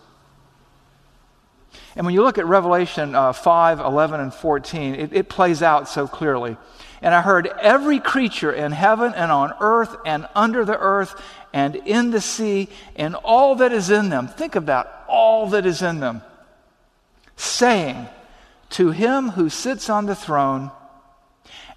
And 1.95 2.05
when 2.05 2.17
you 2.17 2.25
look 2.25 2.39
at 2.39 2.47
Revelation 2.47 3.15
uh, 3.15 3.33
5, 3.33 3.79
11, 3.79 4.19
and 4.19 4.35
14, 4.35 4.95
it, 4.97 5.13
it 5.13 5.29
plays 5.29 5.63
out 5.63 5.89
so 5.89 6.09
clearly. 6.09 6.57
And 7.01 7.15
I 7.15 7.23
heard 7.23 7.47
every 7.47 8.01
creature 8.01 8.53
in 8.53 8.73
heaven 8.73 9.15
and 9.15 9.31
on 9.31 9.55
earth 9.61 9.97
and 10.05 10.27
under 10.35 10.65
the 10.65 10.77
earth 10.77 11.15
and 11.53 11.77
in 11.77 12.11
the 12.11 12.21
sea 12.21 12.69
and 12.97 13.15
all 13.15 13.55
that 13.57 13.73
is 13.73 13.89
in 13.89 14.09
them. 14.09 14.27
Think 14.27 14.55
that, 14.55 15.05
all 15.09 15.47
that 15.51 15.65
is 15.65 15.81
in 15.81 16.01
them. 16.01 16.23
Saying, 17.37 18.09
To 18.71 18.91
him 18.91 19.31
who 19.31 19.49
sits 19.49 19.89
on 19.89 20.07
the 20.07 20.17
throne 20.17 20.73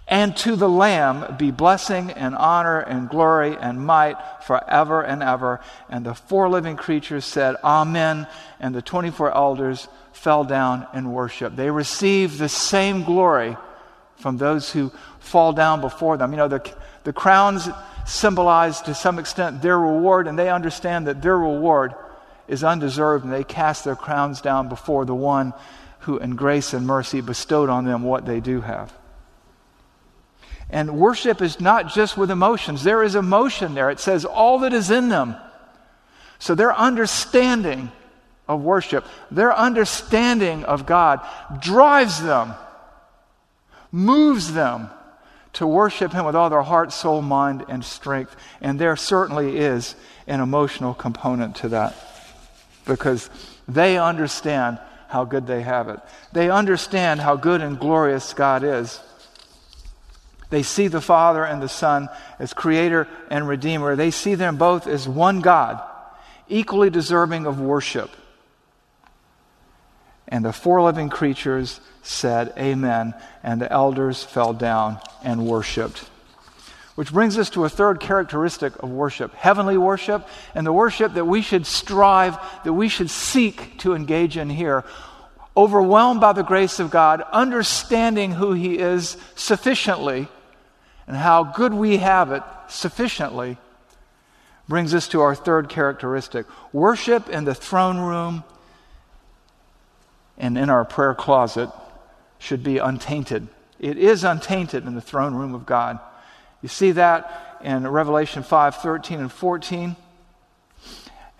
and 0.07 0.35
to 0.37 0.55
the 0.55 0.69
Lamb 0.69 1.37
be 1.37 1.51
blessing 1.51 2.11
and 2.11 2.35
honor 2.35 2.79
and 2.79 3.09
glory 3.09 3.55
and 3.57 3.85
might 3.85 4.17
forever 4.45 5.01
and 5.01 5.23
ever. 5.23 5.61
And 5.89 6.05
the 6.05 6.13
four 6.13 6.49
living 6.49 6.75
creatures 6.75 7.25
said, 7.25 7.55
Amen. 7.63 8.27
And 8.59 8.75
the 8.75 8.81
24 8.81 9.33
elders 9.33 9.87
fell 10.11 10.43
down 10.43 10.87
and 10.93 11.13
worshiped. 11.13 11.55
They 11.55 11.71
receive 11.71 12.37
the 12.37 12.49
same 12.49 13.03
glory 13.03 13.55
from 14.17 14.37
those 14.37 14.71
who 14.71 14.91
fall 15.19 15.53
down 15.53 15.81
before 15.81 16.17
them. 16.17 16.31
You 16.31 16.37
know, 16.37 16.47
the, 16.47 16.73
the 17.05 17.13
crowns 17.13 17.69
symbolize 18.05 18.81
to 18.81 18.93
some 18.93 19.19
extent 19.19 19.61
their 19.61 19.79
reward, 19.79 20.27
and 20.27 20.37
they 20.37 20.49
understand 20.49 21.07
that 21.07 21.21
their 21.21 21.37
reward 21.37 21.93
is 22.47 22.63
undeserved, 22.63 23.23
and 23.23 23.33
they 23.33 23.43
cast 23.43 23.85
their 23.85 23.95
crowns 23.95 24.41
down 24.41 24.67
before 24.67 25.05
the 25.05 25.15
one 25.15 25.53
who, 25.99 26.17
in 26.17 26.35
grace 26.35 26.73
and 26.73 26.85
mercy, 26.85 27.21
bestowed 27.21 27.69
on 27.69 27.85
them 27.85 28.03
what 28.03 28.25
they 28.25 28.41
do 28.41 28.61
have. 28.61 28.93
And 30.73 30.97
worship 30.97 31.43
is 31.43 31.61
not 31.61 31.93
just 31.93 32.17
with 32.17 32.31
emotions, 32.31 32.83
there 32.83 33.03
is 33.03 33.13
emotion 33.13 33.75
there. 33.75 33.91
It 33.91 33.99
says 33.99 34.25
all 34.25 34.57
that 34.59 34.73
is 34.73 34.89
in 34.89 35.07
them. 35.07 35.35
So 36.39 36.55
their 36.55 36.75
understanding 36.75 37.91
of 38.47 38.63
worship, 38.63 39.05
their 39.29 39.55
understanding 39.55 40.63
of 40.63 40.87
God 40.87 41.21
drives 41.59 42.23
them, 42.23 42.55
moves 43.91 44.51
them 44.51 44.89
to 45.53 45.67
worship 45.67 46.11
Him 46.11 46.25
with 46.25 46.35
all 46.35 46.49
their 46.49 46.63
heart, 46.63 46.91
soul, 46.91 47.21
mind, 47.21 47.63
and 47.69 47.85
strength. 47.85 48.35
And 48.59 48.79
there 48.79 48.95
certainly 48.95 49.55
is 49.59 49.93
an 50.25 50.39
emotional 50.39 50.95
component 50.95 51.55
to 51.57 51.69
that 51.69 51.95
because 52.85 53.29
they 53.67 53.99
understand 53.99 54.79
how 55.07 55.23
good 55.23 55.45
they 55.45 55.61
have 55.61 55.87
it. 55.87 55.99
They 56.31 56.49
understand 56.49 57.21
how 57.21 57.35
good 57.35 57.61
and 57.61 57.79
glorious 57.79 58.33
God 58.33 58.63
is. 58.63 58.99
They 60.53 60.61
see 60.61 60.87
the 60.87 61.01
Father 61.01 61.43
and 61.43 61.63
the 61.63 61.67
Son 61.67 62.09
as 62.37 62.53
creator 62.53 63.07
and 63.31 63.47
redeemer. 63.47 63.95
They 63.95 64.11
see 64.11 64.35
them 64.35 64.57
both 64.57 64.85
as 64.85 65.09
one 65.09 65.41
God, 65.41 65.81
equally 66.47 66.91
deserving 66.91 67.47
of 67.47 67.59
worship. 67.59 68.11
And 70.27 70.45
the 70.45 70.53
four 70.53 70.83
living 70.83 71.09
creatures 71.09 71.81
said, 72.03 72.53
Amen. 72.55 73.15
And 73.41 73.61
the 73.61 73.71
elders 73.71 74.23
fell 74.23 74.53
down 74.53 74.99
and 75.23 75.47
worshiped. 75.47 76.07
Which 76.93 77.11
brings 77.11 77.39
us 77.39 77.49
to 77.49 77.65
a 77.65 77.69
third 77.69 77.99
characteristic 77.99 78.83
of 78.83 78.91
worship 78.91 79.33
heavenly 79.33 79.79
worship, 79.79 80.27
and 80.53 80.67
the 80.67 80.71
worship 80.71 81.15
that 81.15 81.25
we 81.25 81.41
should 81.41 81.65
strive, 81.65 82.37
that 82.63 82.73
we 82.73 82.89
should 82.89 83.09
seek 83.09 83.79
to 83.79 83.95
engage 83.95 84.37
in 84.37 84.51
here. 84.51 84.83
Overwhelmed 85.57 86.21
by 86.21 86.33
the 86.33 86.43
grace 86.43 86.79
of 86.79 86.91
God, 86.91 87.23
understanding 87.31 88.33
who 88.33 88.53
He 88.53 88.77
is 88.77 89.17
sufficiently 89.33 90.27
and 91.07 91.17
how 91.17 91.43
good 91.43 91.73
we 91.73 91.97
have 91.97 92.31
it 92.31 92.43
sufficiently 92.67 93.57
brings 94.67 94.93
us 94.93 95.07
to 95.09 95.21
our 95.21 95.35
third 95.35 95.69
characteristic 95.69 96.45
worship 96.71 97.29
in 97.29 97.43
the 97.43 97.55
throne 97.55 97.99
room 97.99 98.43
and 100.37 100.57
in 100.57 100.69
our 100.69 100.85
prayer 100.85 101.13
closet 101.13 101.69
should 102.39 102.63
be 102.63 102.77
untainted. 102.77 103.47
It 103.79 103.97
is 103.97 104.23
untainted 104.23 104.85
in 104.85 104.95
the 104.95 105.01
throne 105.01 105.35
room 105.35 105.53
of 105.53 105.65
God. 105.65 105.99
You 106.61 106.69
see 106.69 106.91
that 106.91 107.59
in 107.63 107.87
Revelation 107.87 108.43
5 108.43 108.75
13 108.77 109.19
and 109.19 109.31
14. 109.31 109.95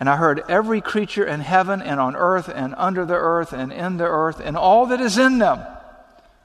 And 0.00 0.08
I 0.08 0.16
heard 0.16 0.42
every 0.48 0.80
creature 0.80 1.24
in 1.24 1.40
heaven 1.40 1.80
and 1.80 2.00
on 2.00 2.16
earth 2.16 2.48
and 2.48 2.74
under 2.76 3.04
the 3.04 3.14
earth 3.14 3.52
and 3.52 3.72
in 3.72 3.96
the 3.96 4.04
earth 4.04 4.40
and 4.42 4.56
all 4.56 4.86
that 4.86 5.00
is 5.00 5.18
in 5.18 5.38
them, 5.38 5.60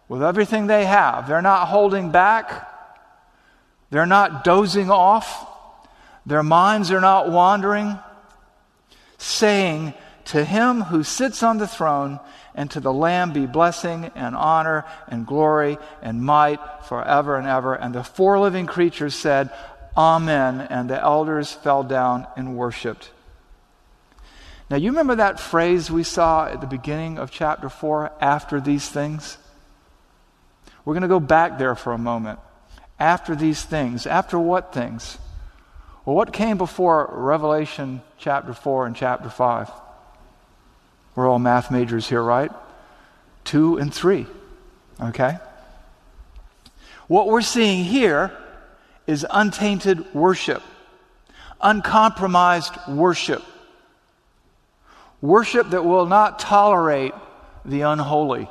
with 0.07 0.23
everything 0.23 0.67
they 0.67 0.85
have. 0.85 1.27
They're 1.27 1.41
not 1.41 1.67
holding 1.67 2.11
back. 2.11 2.68
They're 3.89 4.05
not 4.05 4.43
dozing 4.43 4.91
off, 4.91 5.47
their 6.25 6.43
minds 6.43 6.91
are 6.91 7.01
not 7.01 7.31
wandering, 7.31 7.97
saying, 9.17 9.93
To 10.25 10.45
him 10.45 10.81
who 10.81 11.03
sits 11.03 11.41
on 11.41 11.57
the 11.57 11.67
throne 11.67 12.19
and 12.53 12.69
to 12.71 12.79
the 12.79 12.93
Lamb 12.93 13.33
be 13.33 13.45
blessing 13.45 14.11
and 14.15 14.35
honor 14.35 14.85
and 15.07 15.25
glory 15.25 15.77
and 16.01 16.23
might 16.23 16.59
forever 16.85 17.35
and 17.35 17.47
ever. 17.47 17.73
And 17.73 17.95
the 17.95 18.03
four 18.03 18.37
living 18.37 18.67
creatures 18.67 19.15
said, 19.15 19.49
Amen. 19.97 20.61
And 20.61 20.89
the 20.89 21.01
elders 21.01 21.51
fell 21.51 21.83
down 21.83 22.27
and 22.37 22.55
worshiped. 22.55 23.09
Now, 24.69 24.77
you 24.77 24.91
remember 24.91 25.15
that 25.15 25.39
phrase 25.39 25.89
we 25.89 26.03
saw 26.03 26.45
at 26.45 26.61
the 26.61 26.67
beginning 26.67 27.17
of 27.17 27.31
chapter 27.31 27.69
4 27.69 28.11
after 28.21 28.61
these 28.61 28.87
things? 28.87 29.39
We're 30.85 30.93
going 30.93 31.01
to 31.01 31.07
go 31.07 31.19
back 31.19 31.57
there 31.57 31.73
for 31.73 31.91
a 31.91 31.97
moment 31.97 32.39
after 32.99 33.35
these 33.35 33.63
things. 33.63 34.05
After 34.05 34.37
what 34.37 34.73
things? 34.73 35.17
Well, 36.05 36.15
what 36.15 36.33
came 36.33 36.57
before 36.57 37.09
Revelation 37.11 38.01
chapter 38.17 38.53
4 38.53 38.87
and 38.87 38.95
chapter 38.95 39.29
5? 39.29 39.71
We're 41.15 41.27
all 41.27 41.39
math 41.39 41.71
majors 41.71 42.07
here, 42.07 42.21
right? 42.21 42.51
2 43.45 43.77
and 43.77 43.93
3. 43.93 44.25
Okay? 45.01 45.37
What 47.07 47.27
we're 47.27 47.41
seeing 47.41 47.83
here 47.83 48.31
is 49.07 49.25
untainted 49.29 50.13
worship, 50.13 50.61
uncompromised 51.61 52.73
worship. 52.87 53.43
Worship 55.21 55.71
that 55.71 55.83
will 55.83 56.05
not 56.05 56.39
tolerate 56.39 57.13
the 57.65 57.81
unholy. 57.81 58.49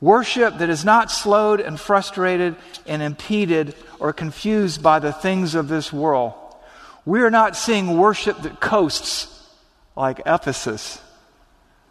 Worship 0.00 0.58
that 0.58 0.70
is 0.70 0.84
not 0.84 1.10
slowed 1.10 1.60
and 1.60 1.78
frustrated 1.78 2.56
and 2.86 3.02
impeded 3.02 3.74
or 3.98 4.12
confused 4.12 4.82
by 4.82 4.98
the 4.98 5.12
things 5.12 5.54
of 5.54 5.68
this 5.68 5.92
world. 5.92 6.32
We 7.04 7.20
are 7.20 7.30
not 7.30 7.56
seeing 7.56 7.98
worship 7.98 8.40
that 8.42 8.60
coasts 8.60 9.46
like 9.96 10.22
Ephesus, 10.24 11.00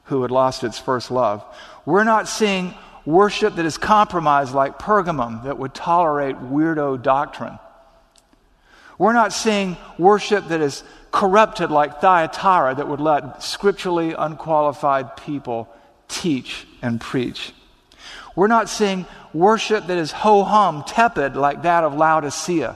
who 0.06 0.24
had 0.24 0.32
lost 0.32 0.64
its 0.64 0.80
first 0.80 1.12
love. 1.12 1.46
We're 1.86 2.04
not 2.04 2.28
seeing 2.28 2.74
worship 3.06 3.56
that 3.56 3.66
is 3.66 3.78
compromised 3.78 4.54
like 4.56 4.80
Pergamum, 4.80 5.44
that 5.44 5.60
would 5.60 5.74
tolerate 5.76 6.36
weirdo 6.38 7.02
doctrine. 7.02 7.60
We're 8.98 9.14
not 9.14 9.34
seeing 9.34 9.78
worship 9.98 10.48
that 10.48 10.62
is 10.62 10.84
corrupted 11.12 11.70
like 11.70 12.02
Thyatira, 12.02 12.76
that 12.76 12.88
would 12.88 13.00
let 13.00 13.44
scripturally 13.44 14.14
unqualified 14.14 15.16
people 15.16 15.70
teach 16.08 16.68
and 16.82 17.00
preach. 17.00 17.54
We're 18.36 18.48
not 18.48 18.70
seeing 18.70 19.06
worship 19.34 19.88
that 19.88 19.98
is 19.98 20.12
ho 20.12 20.44
hum, 20.44 20.84
tepid 20.86 21.36
like 21.36 21.64
that 21.64 21.84
of 21.84 21.94
Laodicea, 21.96 22.76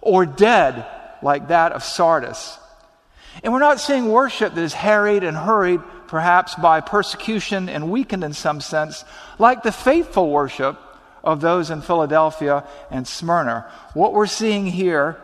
or 0.00 0.26
dead 0.26 0.86
like 1.22 1.48
that 1.48 1.72
of 1.72 1.82
Sardis. 1.82 2.58
And 3.42 3.52
we're 3.52 3.58
not 3.58 3.80
seeing 3.80 4.08
worship 4.08 4.54
that 4.54 4.62
is 4.62 4.74
harried 4.74 5.22
and 5.22 5.36
hurried, 5.36 5.80
perhaps 6.08 6.54
by 6.56 6.80
persecution 6.80 7.68
and 7.68 7.90
weakened 7.90 8.24
in 8.24 8.32
some 8.32 8.60
sense, 8.60 9.04
like 9.38 9.62
the 9.62 9.72
faithful 9.72 10.30
worship 10.30 10.78
of 11.22 11.40
those 11.40 11.70
in 11.70 11.82
Philadelphia 11.82 12.64
and 12.90 13.06
Smyrna. 13.06 13.70
What 13.94 14.12
we're 14.12 14.26
seeing 14.26 14.66
here 14.66 15.16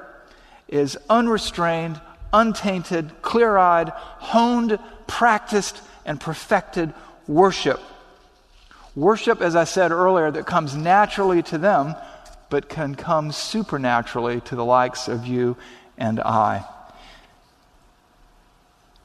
is 0.68 0.99
unrestrained, 1.08 2.00
untainted, 2.32 3.23
clear 3.23 3.56
eyed, 3.56 3.90
honed, 3.90 4.78
practiced, 5.06 5.80
and 6.04 6.20
perfected 6.20 6.92
worship. 7.26 7.80
Worship, 8.97 9.41
as 9.41 9.57
I 9.57 9.65
said 9.65 9.91
earlier, 9.91 10.31
that 10.31 10.47
comes 10.47 10.77
naturally 10.77 11.43
to 11.45 11.59
them, 11.59 11.97
but 12.49 12.69
can 12.69 12.95
come 12.95 13.33
supernaturally 13.33 14.41
to 14.43 14.57
the 14.57 14.65
likes 14.65 15.09
of 15.09 15.27
you 15.27 15.57
and 15.99 16.21
I. 16.21 16.65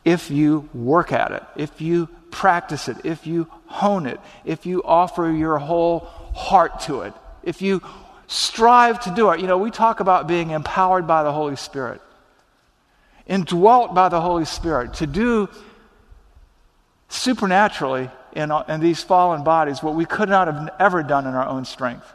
If 0.06 0.30
you 0.30 0.70
work 0.74 1.12
at 1.12 1.32
it, 1.32 1.44
if 1.56 1.82
you 1.82 2.08
practice 2.32 2.88
it, 2.88 2.98
if 3.04 3.26
you 3.26 3.48
hone 3.66 4.06
it, 4.06 4.20
if 4.46 4.66
you 4.66 4.84
offer 4.84 5.32
your 5.32 5.58
whole 5.58 6.00
heart 6.36 6.80
to 6.82 7.02
it, 7.02 7.14
if 7.44 7.62
you 7.62 7.82
strive 8.30 9.00
to 9.02 9.12
do 9.14 9.32
it. 9.32 9.42
You 9.42 9.48
know, 9.48 9.58
we 9.58 9.72
talk 9.72 10.00
about 10.00 10.28
being 10.28 10.52
empowered 10.52 11.08
by 11.08 11.24
the 11.24 11.32
Holy 11.32 11.56
Spirit, 11.56 12.00
indwelt 13.26 13.94
by 13.94 14.08
the 14.08 14.22
Holy 14.22 14.46
Spirit 14.46 14.94
to 14.96 15.08
do 15.08 15.50
supernaturally 17.10 18.10
in, 18.34 18.52
in 18.68 18.80
these 18.80 19.02
fallen 19.02 19.44
bodies 19.44 19.82
what 19.82 19.96
we 19.96 20.06
could 20.06 20.30
not 20.30 20.48
have 20.48 20.70
ever 20.80 21.04
done 21.04 21.28
in 21.28 21.34
our 21.34 21.48
own 21.48 21.66
strength. 21.66 22.06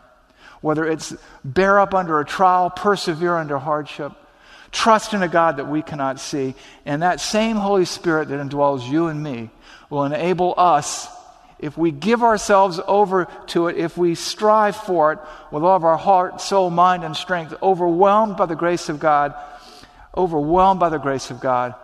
Whether 0.60 0.86
it's 0.86 1.14
bear 1.44 1.78
up 1.78 1.94
under 1.94 2.20
a 2.20 2.24
trial, 2.24 2.70
persevere 2.70 3.36
under 3.36 3.58
hardship, 3.58 4.12
trust 4.72 5.14
in 5.14 5.22
a 5.22 5.28
God 5.28 5.58
that 5.58 5.68
we 5.68 5.82
cannot 5.82 6.18
see, 6.20 6.54
and 6.84 7.02
that 7.02 7.20
same 7.20 7.56
Holy 7.56 7.84
Spirit 7.84 8.28
that 8.28 8.40
indwells 8.40 8.88
you 8.88 9.08
and 9.08 9.22
me 9.22 9.50
will 9.90 10.04
enable 10.04 10.54
us 10.56 11.08
if 11.58 11.78
we 11.78 11.92
give 11.92 12.22
ourselves 12.22 12.80
over 12.86 13.26
to 13.46 13.68
it, 13.68 13.76
if 13.76 13.96
we 13.96 14.14
strive 14.14 14.76
for 14.76 15.12
it 15.12 15.18
with 15.50 15.62
all 15.62 15.76
of 15.76 15.84
our 15.84 15.96
heart, 15.96 16.40
soul, 16.40 16.68
mind, 16.68 17.04
and 17.04 17.16
strength, 17.16 17.54
overwhelmed 17.62 18.36
by 18.36 18.46
the 18.46 18.56
grace 18.56 18.88
of 18.88 18.98
God, 18.98 19.34
overwhelmed 20.16 20.80
by 20.80 20.88
the 20.88 20.98
grace 20.98 21.30
of 21.30 21.40
God, 21.40 21.74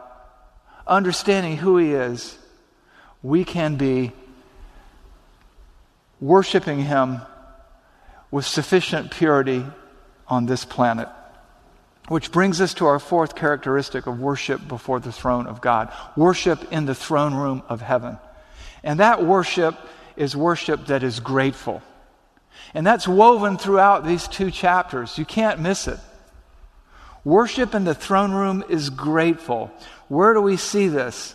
understanding 0.86 1.56
who 1.56 1.78
He 1.78 1.94
is, 1.94 2.36
we 3.22 3.44
can 3.44 3.76
be 3.76 4.12
worshiping 6.20 6.80
Him 6.80 7.20
with 8.30 8.46
sufficient 8.46 9.10
purity 9.10 9.64
on 10.28 10.46
this 10.46 10.64
planet. 10.64 11.08
Which 12.08 12.32
brings 12.32 12.60
us 12.60 12.74
to 12.74 12.86
our 12.86 12.98
fourth 12.98 13.34
characteristic 13.34 14.06
of 14.06 14.20
worship 14.20 14.66
before 14.66 15.00
the 15.00 15.12
throne 15.12 15.46
of 15.46 15.60
God 15.60 15.92
worship 16.16 16.72
in 16.72 16.86
the 16.86 16.94
throne 16.94 17.34
room 17.34 17.62
of 17.68 17.80
heaven. 17.80 18.18
And 18.82 19.00
that 19.00 19.24
worship 19.24 19.76
is 20.16 20.36
worship 20.36 20.86
that 20.86 21.02
is 21.02 21.20
grateful. 21.20 21.82
And 22.74 22.86
that's 22.86 23.06
woven 23.06 23.58
throughout 23.58 24.04
these 24.04 24.26
two 24.28 24.50
chapters. 24.50 25.18
You 25.18 25.24
can't 25.24 25.60
miss 25.60 25.88
it. 25.88 25.98
Worship 27.24 27.74
in 27.74 27.84
the 27.84 27.94
throne 27.94 28.32
room 28.32 28.64
is 28.68 28.90
grateful. 28.90 29.70
Where 30.08 30.34
do 30.34 30.40
we 30.40 30.56
see 30.56 30.88
this? 30.88 31.34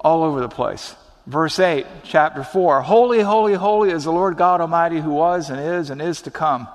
All 0.00 0.22
over 0.22 0.40
the 0.40 0.48
place. 0.48 0.94
Verse 1.26 1.58
8, 1.58 1.86
chapter 2.02 2.44
4 2.44 2.82
Holy, 2.82 3.20
holy, 3.20 3.54
holy 3.54 3.90
is 3.90 4.04
the 4.04 4.12
Lord 4.12 4.36
God 4.36 4.60
Almighty 4.60 5.00
who 5.00 5.10
was 5.10 5.50
and 5.50 5.58
is 5.58 5.90
and 5.90 6.02
is 6.02 6.22
to 6.22 6.30
come. 6.30 6.68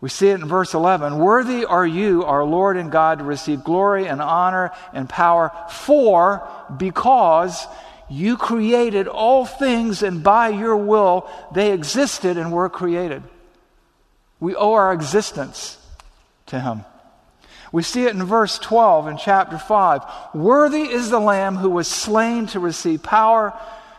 We 0.00 0.10
see 0.10 0.28
it 0.28 0.40
in 0.40 0.46
verse 0.46 0.74
11. 0.74 1.16
Worthy 1.18 1.64
are 1.64 1.86
you, 1.86 2.24
our 2.24 2.44
Lord 2.44 2.76
and 2.76 2.92
God, 2.92 3.18
to 3.18 3.24
receive 3.24 3.64
glory 3.64 4.06
and 4.06 4.20
honor 4.20 4.72
and 4.92 5.08
power, 5.08 5.50
for 5.70 6.46
because 6.76 7.66
you 8.10 8.36
created 8.36 9.08
all 9.08 9.46
things, 9.46 10.02
and 10.02 10.22
by 10.22 10.48
your 10.48 10.76
will 10.76 11.30
they 11.54 11.72
existed 11.72 12.36
and 12.36 12.52
were 12.52 12.68
created. 12.68 13.22
We 14.40 14.54
owe 14.54 14.74
our 14.74 14.92
existence 14.92 15.78
to 16.46 16.60
Him. 16.60 16.84
We 17.74 17.82
see 17.82 18.04
it 18.04 18.14
in 18.14 18.22
verse 18.22 18.58
12 18.58 19.08
in 19.08 19.16
chapter 19.16 19.58
5. 19.58 20.02
Worthy 20.32 20.82
is 20.82 21.10
the 21.10 21.18
Lamb 21.18 21.56
who 21.56 21.70
was 21.70 21.88
slain 21.88 22.46
to 22.48 22.60
receive 22.60 23.02
power 23.02 23.52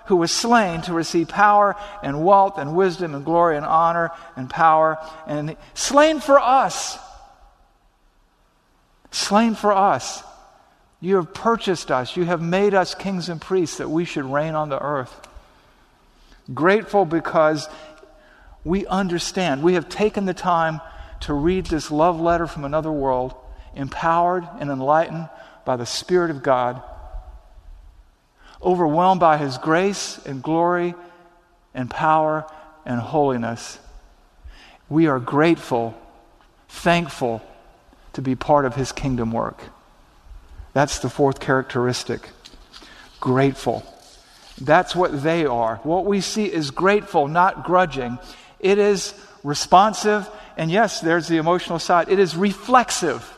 who 0.05 0.15
was 0.15 0.31
slain 0.31 0.81
to 0.83 0.93
receive 0.93 1.27
power 1.27 1.75
and 2.03 2.23
wealth 2.23 2.57
and 2.57 2.75
wisdom 2.75 3.15
and 3.15 3.25
glory 3.25 3.57
and 3.57 3.65
honor 3.65 4.11
and 4.35 4.49
power, 4.49 4.97
and 5.27 5.55
slain 5.73 6.19
for 6.19 6.39
us. 6.39 6.97
Slain 9.11 9.55
for 9.55 9.73
us. 9.73 10.23
You 11.01 11.15
have 11.15 11.33
purchased 11.33 11.91
us. 11.91 12.15
You 12.15 12.25
have 12.25 12.41
made 12.41 12.73
us 12.73 12.95
kings 12.95 13.29
and 13.29 13.41
priests 13.41 13.77
that 13.77 13.89
we 13.89 14.05
should 14.05 14.25
reign 14.25 14.55
on 14.55 14.69
the 14.69 14.81
earth. 14.81 15.27
Grateful 16.53 17.05
because 17.05 17.67
we 18.63 18.85
understand. 18.85 19.63
We 19.63 19.73
have 19.73 19.89
taken 19.89 20.25
the 20.25 20.33
time 20.33 20.81
to 21.21 21.33
read 21.33 21.65
this 21.65 21.89
love 21.89 22.19
letter 22.19 22.45
from 22.45 22.65
another 22.65 22.91
world, 22.91 23.33
empowered 23.75 24.47
and 24.59 24.69
enlightened 24.69 25.29
by 25.65 25.75
the 25.75 25.85
Spirit 25.85 26.31
of 26.31 26.43
God 26.43 26.81
overwhelmed 28.61 29.19
by 29.19 29.37
His 29.37 29.57
grace 29.57 30.19
and 30.25 30.41
glory 30.41 30.95
and 31.73 31.89
power 31.89 32.49
and 32.85 32.99
holiness. 32.99 33.79
We 34.89 35.07
are 35.07 35.19
grateful, 35.19 35.95
thankful 36.67 37.41
to 38.13 38.21
be 38.21 38.35
part 38.35 38.65
of 38.65 38.75
His 38.75 38.91
kingdom 38.91 39.31
work. 39.31 39.61
That's 40.73 40.99
the 40.99 41.09
fourth 41.09 41.39
characteristic 41.39 42.29
grateful. 43.19 43.83
That's 44.61 44.95
what 44.95 45.23
they 45.23 45.45
are. 45.45 45.77
What 45.77 46.05
we 46.05 46.21
see 46.21 46.45
is 46.45 46.69
grateful, 46.69 47.27
not 47.27 47.63
grudging. 47.65 48.19
It 48.59 48.77
is 48.77 49.13
responsive, 49.43 50.29
and 50.57 50.69
yes, 50.69 51.01
there's 51.01 51.27
the 51.27 51.37
emotional 51.37 51.79
side. 51.79 52.09
It 52.09 52.19
is 52.19 52.35
reflexive. 52.35 53.34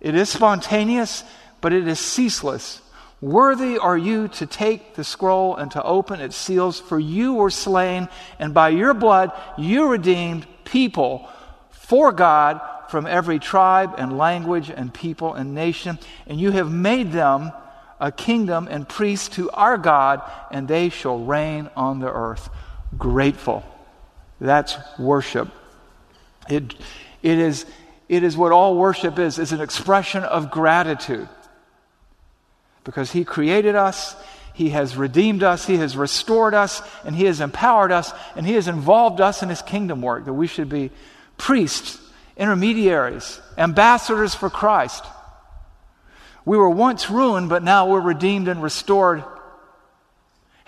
It 0.00 0.14
is 0.14 0.28
spontaneous, 0.28 1.24
but 1.60 1.72
it 1.72 1.86
is 1.86 1.98
ceaseless. 1.98 2.80
Worthy 3.20 3.78
are 3.78 3.98
you 3.98 4.28
to 4.28 4.46
take 4.46 4.94
the 4.94 5.02
scroll 5.02 5.56
and 5.56 5.70
to 5.72 5.82
open 5.82 6.20
its 6.20 6.36
seals, 6.36 6.78
for 6.78 7.00
you 7.00 7.34
were 7.34 7.50
slain, 7.50 8.08
and 8.38 8.54
by 8.54 8.68
your 8.68 8.94
blood 8.94 9.32
you 9.56 9.88
redeemed 9.88 10.46
people 10.64 11.28
for 11.70 12.12
God 12.12 12.60
from 12.88 13.06
every 13.06 13.38
tribe 13.38 13.94
and 13.98 14.16
language 14.16 14.70
and 14.70 14.94
people 14.94 15.34
and 15.34 15.54
nation, 15.54 15.98
and 16.26 16.40
you 16.40 16.52
have 16.52 16.70
made 16.70 17.12
them 17.12 17.52
a 18.00 18.12
kingdom 18.12 18.68
and 18.70 18.88
priests 18.88 19.28
to 19.30 19.50
our 19.50 19.76
God, 19.76 20.22
and 20.50 20.68
they 20.68 20.88
shall 20.88 21.18
reign 21.18 21.68
on 21.76 21.98
the 21.98 22.12
earth. 22.12 22.48
Grateful. 22.96 23.64
That's 24.40 24.76
worship. 24.98 25.48
It, 26.48 26.74
it, 27.22 27.38
is, 27.38 27.66
it 28.08 28.22
is 28.22 28.36
what 28.36 28.52
all 28.52 28.76
worship 28.76 29.18
is, 29.18 29.38
is 29.38 29.52
an 29.52 29.60
expression 29.60 30.24
of 30.24 30.50
gratitude 30.50 31.28
because 32.84 33.12
He 33.12 33.22
created 33.24 33.74
us, 33.74 34.16
He 34.54 34.70
has 34.70 34.96
redeemed 34.96 35.42
us, 35.42 35.66
He 35.66 35.76
has 35.76 35.96
restored 35.96 36.54
us, 36.54 36.80
and 37.04 37.14
He 37.14 37.26
has 37.26 37.40
empowered 37.40 37.92
us, 37.92 38.12
and 38.34 38.46
He 38.46 38.54
has 38.54 38.66
involved 38.66 39.20
us 39.20 39.42
in 39.42 39.50
His 39.50 39.60
kingdom 39.60 40.00
work 40.00 40.24
that 40.24 40.32
we 40.32 40.46
should 40.46 40.70
be 40.70 40.90
priests, 41.36 42.00
intermediaries, 42.36 43.40
ambassadors 43.58 44.34
for 44.34 44.48
Christ. 44.48 45.04
We 46.46 46.56
were 46.56 46.70
once 46.70 47.10
ruined, 47.10 47.50
but 47.50 47.62
now 47.62 47.90
we're 47.90 48.00
redeemed 48.00 48.48
and 48.48 48.62
restored. 48.62 49.22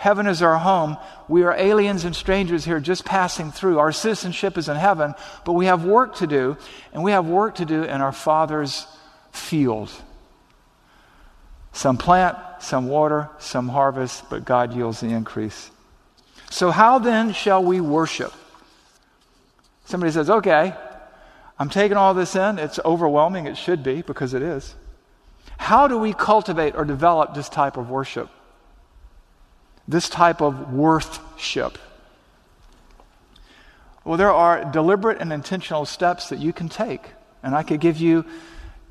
Heaven 0.00 0.26
is 0.26 0.40
our 0.40 0.56
home. 0.56 0.96
We 1.28 1.42
are 1.42 1.52
aliens 1.52 2.06
and 2.06 2.16
strangers 2.16 2.64
here 2.64 2.80
just 2.80 3.04
passing 3.04 3.52
through. 3.52 3.78
Our 3.78 3.92
citizenship 3.92 4.56
is 4.56 4.66
in 4.66 4.76
heaven, 4.76 5.14
but 5.44 5.52
we 5.52 5.66
have 5.66 5.84
work 5.84 6.14
to 6.16 6.26
do, 6.26 6.56
and 6.94 7.04
we 7.04 7.10
have 7.10 7.26
work 7.26 7.56
to 7.56 7.66
do 7.66 7.82
in 7.82 8.00
our 8.00 8.10
Father's 8.10 8.86
field. 9.30 9.92
Some 11.74 11.98
plant, 11.98 12.38
some 12.60 12.88
water, 12.88 13.28
some 13.40 13.68
harvest, 13.68 14.24
but 14.30 14.46
God 14.46 14.74
yields 14.74 15.00
the 15.00 15.08
increase. 15.08 15.70
So, 16.48 16.70
how 16.70 16.98
then 16.98 17.34
shall 17.34 17.62
we 17.62 17.82
worship? 17.82 18.32
Somebody 19.84 20.12
says, 20.12 20.30
okay, 20.30 20.72
I'm 21.58 21.68
taking 21.68 21.98
all 21.98 22.14
this 22.14 22.34
in. 22.34 22.58
It's 22.58 22.80
overwhelming. 22.86 23.44
It 23.44 23.58
should 23.58 23.82
be, 23.82 24.00
because 24.00 24.32
it 24.32 24.40
is. 24.40 24.74
How 25.58 25.88
do 25.88 25.98
we 25.98 26.14
cultivate 26.14 26.74
or 26.74 26.86
develop 26.86 27.34
this 27.34 27.50
type 27.50 27.76
of 27.76 27.90
worship? 27.90 28.30
This 29.90 30.08
type 30.08 30.40
of 30.40 30.72
worthship? 30.72 31.76
Well, 34.04 34.16
there 34.16 34.32
are 34.32 34.64
deliberate 34.64 35.20
and 35.20 35.32
intentional 35.32 35.84
steps 35.84 36.28
that 36.28 36.38
you 36.38 36.52
can 36.52 36.68
take. 36.68 37.02
And 37.42 37.54
I 37.54 37.62
could 37.62 37.80
give 37.80 37.98
you 37.98 38.24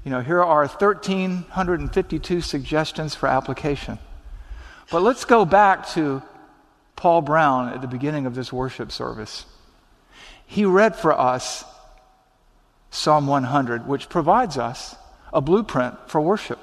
you 0.03 0.11
know, 0.11 0.21
here 0.21 0.43
are 0.43 0.65
1,352 0.65 2.41
suggestions 2.41 3.15
for 3.15 3.27
application. 3.27 3.99
But 4.91 5.03
let's 5.03 5.25
go 5.25 5.45
back 5.45 5.87
to 5.89 6.23
Paul 6.95 7.21
Brown 7.21 7.73
at 7.73 7.81
the 7.81 7.87
beginning 7.87 8.25
of 8.25 8.33
this 8.33 8.51
worship 8.51 8.91
service. 8.91 9.45
He 10.45 10.65
read 10.65 10.95
for 10.95 11.17
us 11.17 11.63
Psalm 12.91 13.27
100, 13.27 13.87
which 13.87 14.09
provides 14.09 14.57
us 14.57 14.95
a 15.31 15.41
blueprint 15.41 15.95
for 16.07 16.19
worship. 16.19 16.59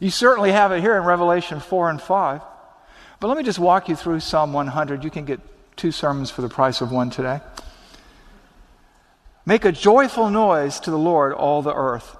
You 0.00 0.10
certainly 0.10 0.52
have 0.52 0.72
it 0.72 0.80
here 0.80 0.96
in 0.96 1.04
Revelation 1.04 1.60
4 1.60 1.90
and 1.90 2.00
5. 2.00 2.40
But 3.20 3.28
let 3.28 3.36
me 3.36 3.42
just 3.42 3.58
walk 3.58 3.88
you 3.88 3.96
through 3.96 4.20
Psalm 4.20 4.52
100. 4.52 5.04
You 5.04 5.10
can 5.10 5.24
get 5.24 5.40
two 5.76 5.90
sermons 5.90 6.30
for 6.30 6.42
the 6.42 6.48
price 6.48 6.80
of 6.80 6.92
one 6.92 7.10
today. 7.10 7.40
Make 9.46 9.64
a 9.64 9.72
joyful 9.72 10.30
noise 10.30 10.80
to 10.80 10.90
the 10.90 10.98
Lord, 10.98 11.32
all 11.32 11.62
the 11.62 11.74
earth. 11.74 12.16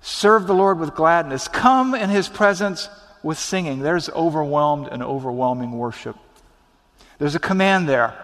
Serve 0.00 0.46
the 0.46 0.54
Lord 0.54 0.78
with 0.78 0.94
gladness. 0.94 1.46
Come 1.48 1.94
in 1.94 2.08
his 2.08 2.28
presence 2.28 2.88
with 3.22 3.38
singing. 3.38 3.80
There's 3.80 4.08
overwhelmed 4.08 4.88
and 4.88 5.02
overwhelming 5.02 5.72
worship. 5.72 6.16
There's 7.18 7.34
a 7.34 7.40
command 7.40 7.88
there. 7.88 8.14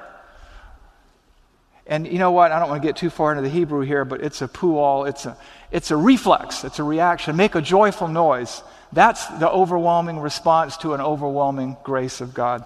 And 1.87 2.07
you 2.07 2.19
know 2.19 2.33
what? 2.33 2.51
I 2.51 2.59
don't 2.59 2.69
want 2.71 2.83
to 2.83 2.89
get 2.89 2.97
too 2.97 3.11
far 3.11 3.31
into 3.31 3.43
the 3.43 3.51
Hebrew 3.51 3.83
here, 3.83 4.05
but 4.05 4.21
it's 4.21 4.43
a 4.43 4.49
pual, 4.49 5.09
it's 5.09 5.27
a, 5.27 5.37
it's 5.71 5.91
a 5.91 5.97
reflex, 5.97 6.65
it's 6.65 6.81
a 6.81 6.83
reaction. 6.83 7.37
Make 7.37 7.55
a 7.55 7.63
joyful 7.63 8.09
noise. 8.09 8.63
That's 8.93 9.27
the 9.27 9.51
overwhelming 9.51 10.19
response 10.19 10.77
to 10.79 10.95
an 10.95 11.01
overwhelming 11.01 11.77
grace 11.83 12.21
of 12.21 12.35
God. 12.35 12.65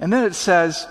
And 0.00 0.12
then 0.12 0.24
it 0.24 0.34
says, 0.34 0.86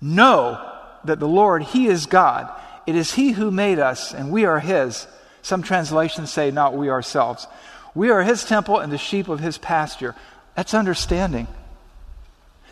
Know 0.00 0.72
that 1.04 1.20
the 1.20 1.28
Lord, 1.28 1.62
He 1.62 1.86
is 1.86 2.06
God. 2.06 2.50
It 2.86 2.94
is 2.94 3.14
He 3.14 3.32
who 3.32 3.50
made 3.50 3.78
us, 3.78 4.14
and 4.14 4.30
we 4.30 4.44
are 4.44 4.60
His. 4.60 5.06
Some 5.42 5.62
translations 5.62 6.32
say, 6.32 6.50
Not 6.50 6.74
we 6.74 6.90
ourselves. 6.90 7.46
We 7.94 8.10
are 8.10 8.22
His 8.22 8.44
temple 8.44 8.78
and 8.78 8.92
the 8.92 8.98
sheep 8.98 9.28
of 9.28 9.40
His 9.40 9.58
pasture. 9.58 10.14
That's 10.54 10.74
understanding. 10.74 11.46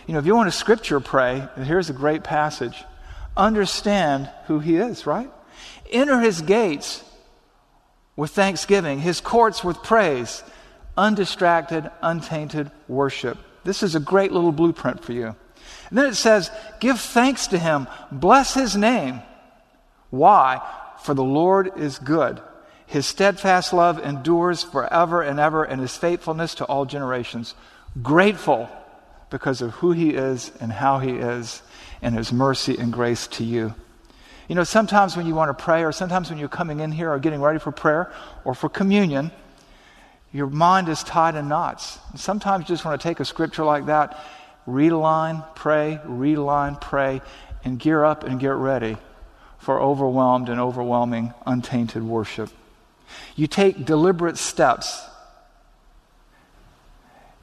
You 0.07 0.15
know, 0.15 0.21
if 0.21 0.27
you 0.27 0.37
want 0.37 0.49
a 0.49 0.53
scripture 0.53 1.01
pray, 1.01 1.49
here's 1.57 1.91
a 1.91 1.95
great 1.95 2.25
passage. 2.25 2.85
Understand 3.37 4.31
who 4.47 4.61
He 4.61 4.77
is, 4.77 5.07
right? 5.07 5.31
Enter 5.91 6.21
His 6.21 6.43
gates 6.43 7.03
with 8.17 8.31
thanksgiving, 8.31 9.01
His 9.01 9.21
courts 9.21 9.65
with 9.65 9.83
praise, 9.83 10.43
undistracted, 10.97 11.91
untainted 12.03 12.71
worship. 12.89 13.39
This 13.65 13.83
is 13.83 13.95
a 13.95 14.01
great 14.01 14.33
little 14.33 14.53
blueprint 14.53 15.03
for 15.03 15.13
you. 15.13 15.35
And 15.89 15.99
then 15.99 16.07
it 16.07 16.15
says, 16.15 16.51
Give 16.81 16.99
thanks 16.99 17.49
to 17.49 17.59
Him, 17.59 17.89
bless 18.13 18.55
His 18.55 18.77
name. 18.77 19.23
Why? 20.11 20.61
For 21.03 21.15
the 21.15 21.25
Lord 21.25 21.73
is 21.77 21.99
good. 21.99 22.41
His 22.87 23.07
steadfast 23.07 23.73
love 23.73 23.99
endures 23.99 24.63
forever 24.63 25.23
and 25.23 25.41
ever, 25.41 25.65
and 25.65 25.81
his 25.81 25.97
faithfulness 25.97 26.55
to 26.57 26.65
all 26.65 26.85
generations. 26.85 27.55
Grateful 28.03 28.69
because 29.31 29.63
of 29.63 29.73
who 29.73 29.93
he 29.93 30.11
is 30.11 30.53
and 30.61 30.73
how 30.73 30.99
he 30.99 31.13
is, 31.13 31.63
and 32.03 32.15
his 32.15 32.33
mercy 32.33 32.77
and 32.79 32.93
grace 32.93 33.27
to 33.27 33.45
you. 33.45 33.75
You 34.49 34.55
know, 34.55 34.65
sometimes 34.65 35.17
when 35.17 35.27
you 35.27 35.35
want 35.35 35.57
to 35.57 35.65
pray, 35.65 35.85
or 35.85 35.93
sometimes 35.93 36.31
when 36.31 36.39
you're 36.39 36.49
coming 36.49 36.81
in 36.81 36.93
here 36.93 37.11
or 37.11 37.19
getting 37.19 37.41
ready 37.41 37.59
for 37.59 37.73
prayer 37.73 38.13
or 38.45 38.55
for 38.55 38.69
communion, 38.69 39.31
your 40.33 40.49
mind 40.49 40.89
is 40.89 41.03
tied 41.03 41.35
in 41.35 41.49
knots. 41.49 41.99
And 42.11 42.21
sometimes 42.21 42.65
you 42.65 42.75
just 42.75 42.85
want 42.85 43.01
to 43.01 43.09
take 43.09 43.21
a 43.21 43.25
scripture 43.25 43.65
like 43.65 43.87
that, 43.87 44.19
read 44.67 44.93
a 44.93 44.99
line, 44.99 45.43
pray, 45.55 46.01
read 46.05 46.39
a 46.39 46.43
line, 46.43 46.77
pray, 46.77 47.23
and 47.65 47.79
gear 47.79 48.05
up 48.05 48.25
and 48.25 48.39
get 48.39 48.55
ready 48.55 48.97
for 49.59 49.81
overwhelmed 49.81 50.49
and 50.51 50.61
overwhelming, 50.61 51.33
untainted 51.47 52.03
worship. 52.03 52.51
You 53.37 53.47
take 53.47 53.85
deliberate 53.85 54.37
steps 54.37 55.03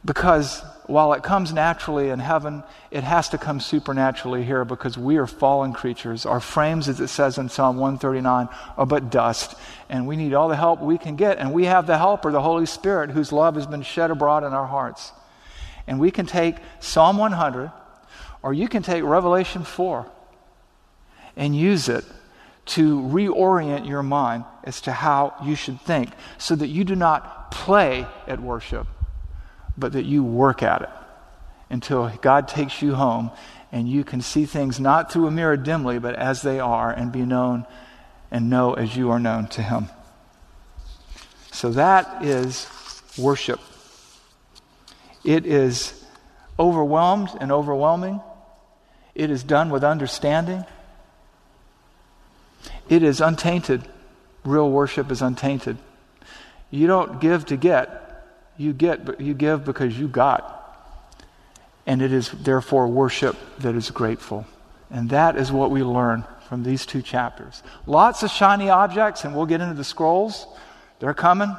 because 0.04 0.64
while 0.88 1.14
it 1.14 1.24
comes 1.24 1.54
naturally 1.54 2.10
in 2.10 2.20
heaven, 2.20 2.64
it 2.90 3.04
has 3.04 3.30
to 3.30 3.38
come 3.38 3.60
supernaturally 3.60 4.44
here 4.44 4.66
because 4.66 4.98
we 4.98 5.18
are 5.18 5.28
fallen 5.28 5.74
creatures. 5.74 6.26
Our 6.26 6.40
frames, 6.40 6.90
as 6.90 7.00
it 7.00 7.08
says 7.08 7.38
in 7.38 7.50
Psalm 7.50 7.78
139, 7.78 8.50
are 8.78 8.86
but 8.86 9.12
dust, 9.12 9.56
and 9.90 10.08
we 10.08 10.16
need 10.16 10.34
all 10.34 10.50
the 10.50 10.56
help 10.56 10.82
we 10.82 10.98
can 10.98 11.16
get. 11.16 11.38
And 11.38 11.54
we 11.54 11.66
have 11.66 11.86
the 11.86 11.98
helper, 11.98 12.32
the 12.32 12.42
Holy 12.42 12.66
Spirit, 12.66 13.12
whose 13.12 13.32
love 13.32 13.56
has 13.56 13.68
been 13.68 13.84
shed 13.84 14.12
abroad 14.12 14.44
in 14.44 14.54
our 14.54 14.66
hearts. 14.66 15.12
And 15.86 16.00
we 16.00 16.10
can 16.12 16.26
take 16.26 16.56
Psalm 16.80 17.18
100, 17.18 17.72
or 18.42 18.54
you 18.54 18.68
can 18.68 18.82
take 18.82 19.04
Revelation 19.04 19.64
4 19.64 20.12
and 21.36 21.56
use 21.56 21.90
it 21.90 22.04
to 22.66 23.02
reorient 23.02 23.88
your 23.88 24.04
mind 24.04 24.46
as 24.64 24.82
to 24.82 24.92
how 24.92 25.36
you 25.44 25.56
should 25.56 25.80
think 25.82 26.10
so 26.38 26.56
that 26.56 26.68
you 26.68 26.84
do 26.84 26.96
not 26.96 27.52
play 27.52 28.06
at 28.28 28.40
worship 28.40 28.88
but 29.78 29.94
that 29.94 30.06
you 30.06 30.24
work 30.24 30.64
at 30.64 30.82
it 30.82 30.90
until 31.70 32.10
God 32.22 32.48
takes 32.48 32.82
you 32.82 32.96
home 32.96 33.32
and 33.72 33.88
you 33.88 34.04
can 34.04 34.22
see 34.22 34.46
things 34.46 34.80
not 34.80 35.12
through 35.12 35.28
a 35.28 35.32
mirror 35.32 35.58
dimly, 35.58 35.98
but 36.00 36.16
as 36.16 36.42
they 36.42 36.60
are 36.60 36.92
and 36.92 37.12
be 37.12 37.22
known 37.22 37.66
and 38.30 38.50
know 38.50 38.74
as 38.74 38.96
you 38.96 39.10
are 39.12 39.20
known 39.20 39.48
to 39.48 39.62
Him. 39.62 39.88
So 41.52 41.72
that 41.72 42.24
is 42.24 42.68
worship. 43.18 43.60
It 45.24 45.46
is 45.46 46.04
overwhelmed 46.60 47.30
and 47.40 47.52
overwhelming. 47.52 48.22
It 49.16 49.30
is 49.30 49.44
done 49.44 49.70
with 49.70 49.84
understanding. 49.84 50.66
It 52.90 53.04
is 53.04 53.22
untainted. 53.22 53.88
Real 54.44 54.70
worship 54.70 55.12
is 55.12 55.22
untainted. 55.22 55.78
You 56.72 56.88
don't 56.88 57.20
give 57.22 57.46
to 57.48 57.58
get, 57.58 58.11
you 58.62 58.74
get, 58.74 59.20
you 59.20 59.34
give 59.34 59.66
because 59.66 59.98
you 59.98 60.08
got. 60.08 60.58
And 61.86 62.02
it 62.02 62.14
is 62.14 62.30
therefore 62.30 62.88
worship 62.88 63.36
that 63.60 63.76
is 63.76 63.90
grateful. 63.90 64.46
And 64.90 65.10
that 65.10 65.36
is 65.36 65.52
what 65.52 65.72
we 65.72 65.84
learn 65.84 66.26
from 66.48 66.64
these 66.64 66.86
two 66.86 67.02
chapters. 67.02 67.64
Lots 67.88 68.24
of 68.24 68.30
shiny 68.30 68.70
objects, 68.70 69.24
and 69.24 69.36
we'll 69.36 69.46
get 69.46 69.62
into 69.62 69.74
the 69.74 69.84
scrolls. 69.84 70.46
They're 71.00 71.14
coming. 71.14 71.56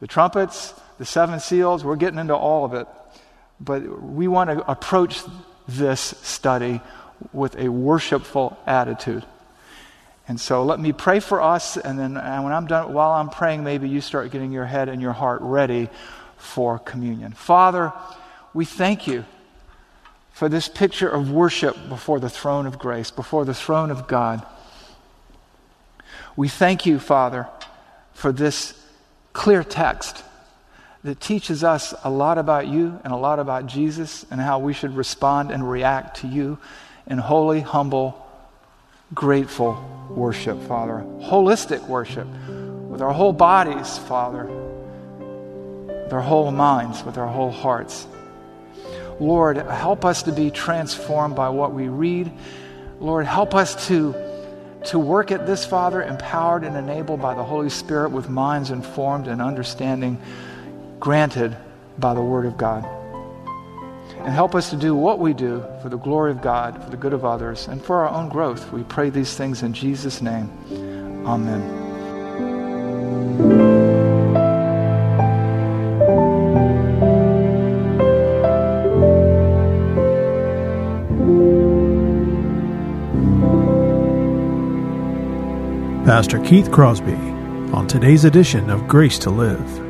The 0.00 0.06
trumpets, 0.06 0.74
the 0.98 1.06
seven 1.06 1.40
seals, 1.40 1.84
we're 1.84 1.96
getting 1.96 2.18
into 2.18 2.36
all 2.36 2.64
of 2.64 2.74
it. 2.74 2.86
But 3.60 4.02
we 4.02 4.28
want 4.28 4.50
to 4.50 4.70
approach 4.70 5.22
this 5.68 6.00
study 6.00 6.80
with 7.32 7.56
a 7.56 7.68
worshipful 7.68 8.58
attitude. 8.66 9.24
And 10.30 10.40
so 10.40 10.62
let 10.62 10.78
me 10.78 10.92
pray 10.92 11.18
for 11.18 11.42
us, 11.42 11.76
and 11.76 11.98
then 11.98 12.14
when 12.14 12.52
I'm 12.52 12.68
done, 12.68 12.92
while 12.92 13.10
I'm 13.10 13.30
praying, 13.30 13.64
maybe 13.64 13.88
you 13.88 14.00
start 14.00 14.30
getting 14.30 14.52
your 14.52 14.64
head 14.64 14.88
and 14.88 15.02
your 15.02 15.10
heart 15.10 15.40
ready 15.42 15.88
for 16.36 16.78
communion. 16.78 17.32
Father, 17.32 17.92
we 18.54 18.64
thank 18.64 19.08
you 19.08 19.24
for 20.30 20.48
this 20.48 20.68
picture 20.68 21.08
of 21.08 21.32
worship 21.32 21.76
before 21.88 22.20
the 22.20 22.30
throne 22.30 22.68
of 22.68 22.78
grace, 22.78 23.10
before 23.10 23.44
the 23.44 23.54
throne 23.54 23.90
of 23.90 24.06
God. 24.06 24.46
We 26.36 26.46
thank 26.46 26.86
you, 26.86 27.00
Father, 27.00 27.48
for 28.12 28.30
this 28.30 28.80
clear 29.32 29.64
text 29.64 30.22
that 31.02 31.20
teaches 31.20 31.64
us 31.64 31.92
a 32.04 32.08
lot 32.08 32.38
about 32.38 32.68
you 32.68 33.00
and 33.02 33.12
a 33.12 33.16
lot 33.16 33.40
about 33.40 33.66
Jesus 33.66 34.24
and 34.30 34.40
how 34.40 34.60
we 34.60 34.74
should 34.74 34.94
respond 34.94 35.50
and 35.50 35.68
react 35.68 36.18
to 36.18 36.28
you 36.28 36.60
in 37.08 37.18
holy, 37.18 37.62
humble, 37.62 38.28
grateful 39.14 39.74
worship, 40.10 40.60
Father. 40.62 41.04
Holistic 41.20 41.86
worship 41.86 42.26
with 42.88 43.02
our 43.02 43.12
whole 43.12 43.32
bodies, 43.32 43.98
Father, 43.98 44.44
with 44.44 46.12
our 46.12 46.20
whole 46.20 46.50
minds, 46.50 47.02
with 47.04 47.18
our 47.18 47.26
whole 47.26 47.50
hearts. 47.50 48.06
Lord, 49.18 49.56
help 49.58 50.04
us 50.04 50.22
to 50.24 50.32
be 50.32 50.50
transformed 50.50 51.36
by 51.36 51.48
what 51.50 51.72
we 51.72 51.88
read. 51.88 52.32
Lord, 53.00 53.26
help 53.26 53.54
us 53.54 53.88
to, 53.88 54.14
to 54.86 54.98
work 54.98 55.30
at 55.30 55.46
this, 55.46 55.64
Father, 55.64 56.02
empowered 56.02 56.64
and 56.64 56.76
enabled 56.76 57.20
by 57.20 57.34
the 57.34 57.44
Holy 57.44 57.70
Spirit 57.70 58.10
with 58.10 58.28
minds 58.28 58.70
informed 58.70 59.26
and 59.26 59.42
understanding 59.42 60.20
granted 60.98 61.56
by 61.98 62.14
the 62.14 62.22
Word 62.22 62.46
of 62.46 62.56
God 62.56 62.99
and 64.24 64.34
help 64.34 64.54
us 64.54 64.70
to 64.70 64.76
do 64.76 64.94
what 64.94 65.18
we 65.18 65.32
do 65.32 65.64
for 65.82 65.88
the 65.88 65.96
glory 65.96 66.30
of 66.30 66.42
God, 66.42 66.82
for 66.82 66.90
the 66.90 66.96
good 66.96 67.12
of 67.12 67.24
others, 67.24 67.68
and 67.68 67.82
for 67.82 68.06
our 68.06 68.08
own 68.08 68.28
growth. 68.28 68.70
We 68.72 68.82
pray 68.84 69.10
these 69.10 69.34
things 69.34 69.62
in 69.62 69.72
Jesus' 69.72 70.20
name. 70.20 70.50
Amen. 71.26 71.80
Pastor 86.04 86.40
Keith 86.40 86.70
Crosby 86.70 87.14
on 87.72 87.86
today's 87.86 88.24
edition 88.24 88.68
of 88.68 88.88
Grace 88.88 89.18
to 89.20 89.30
Live. 89.30 89.89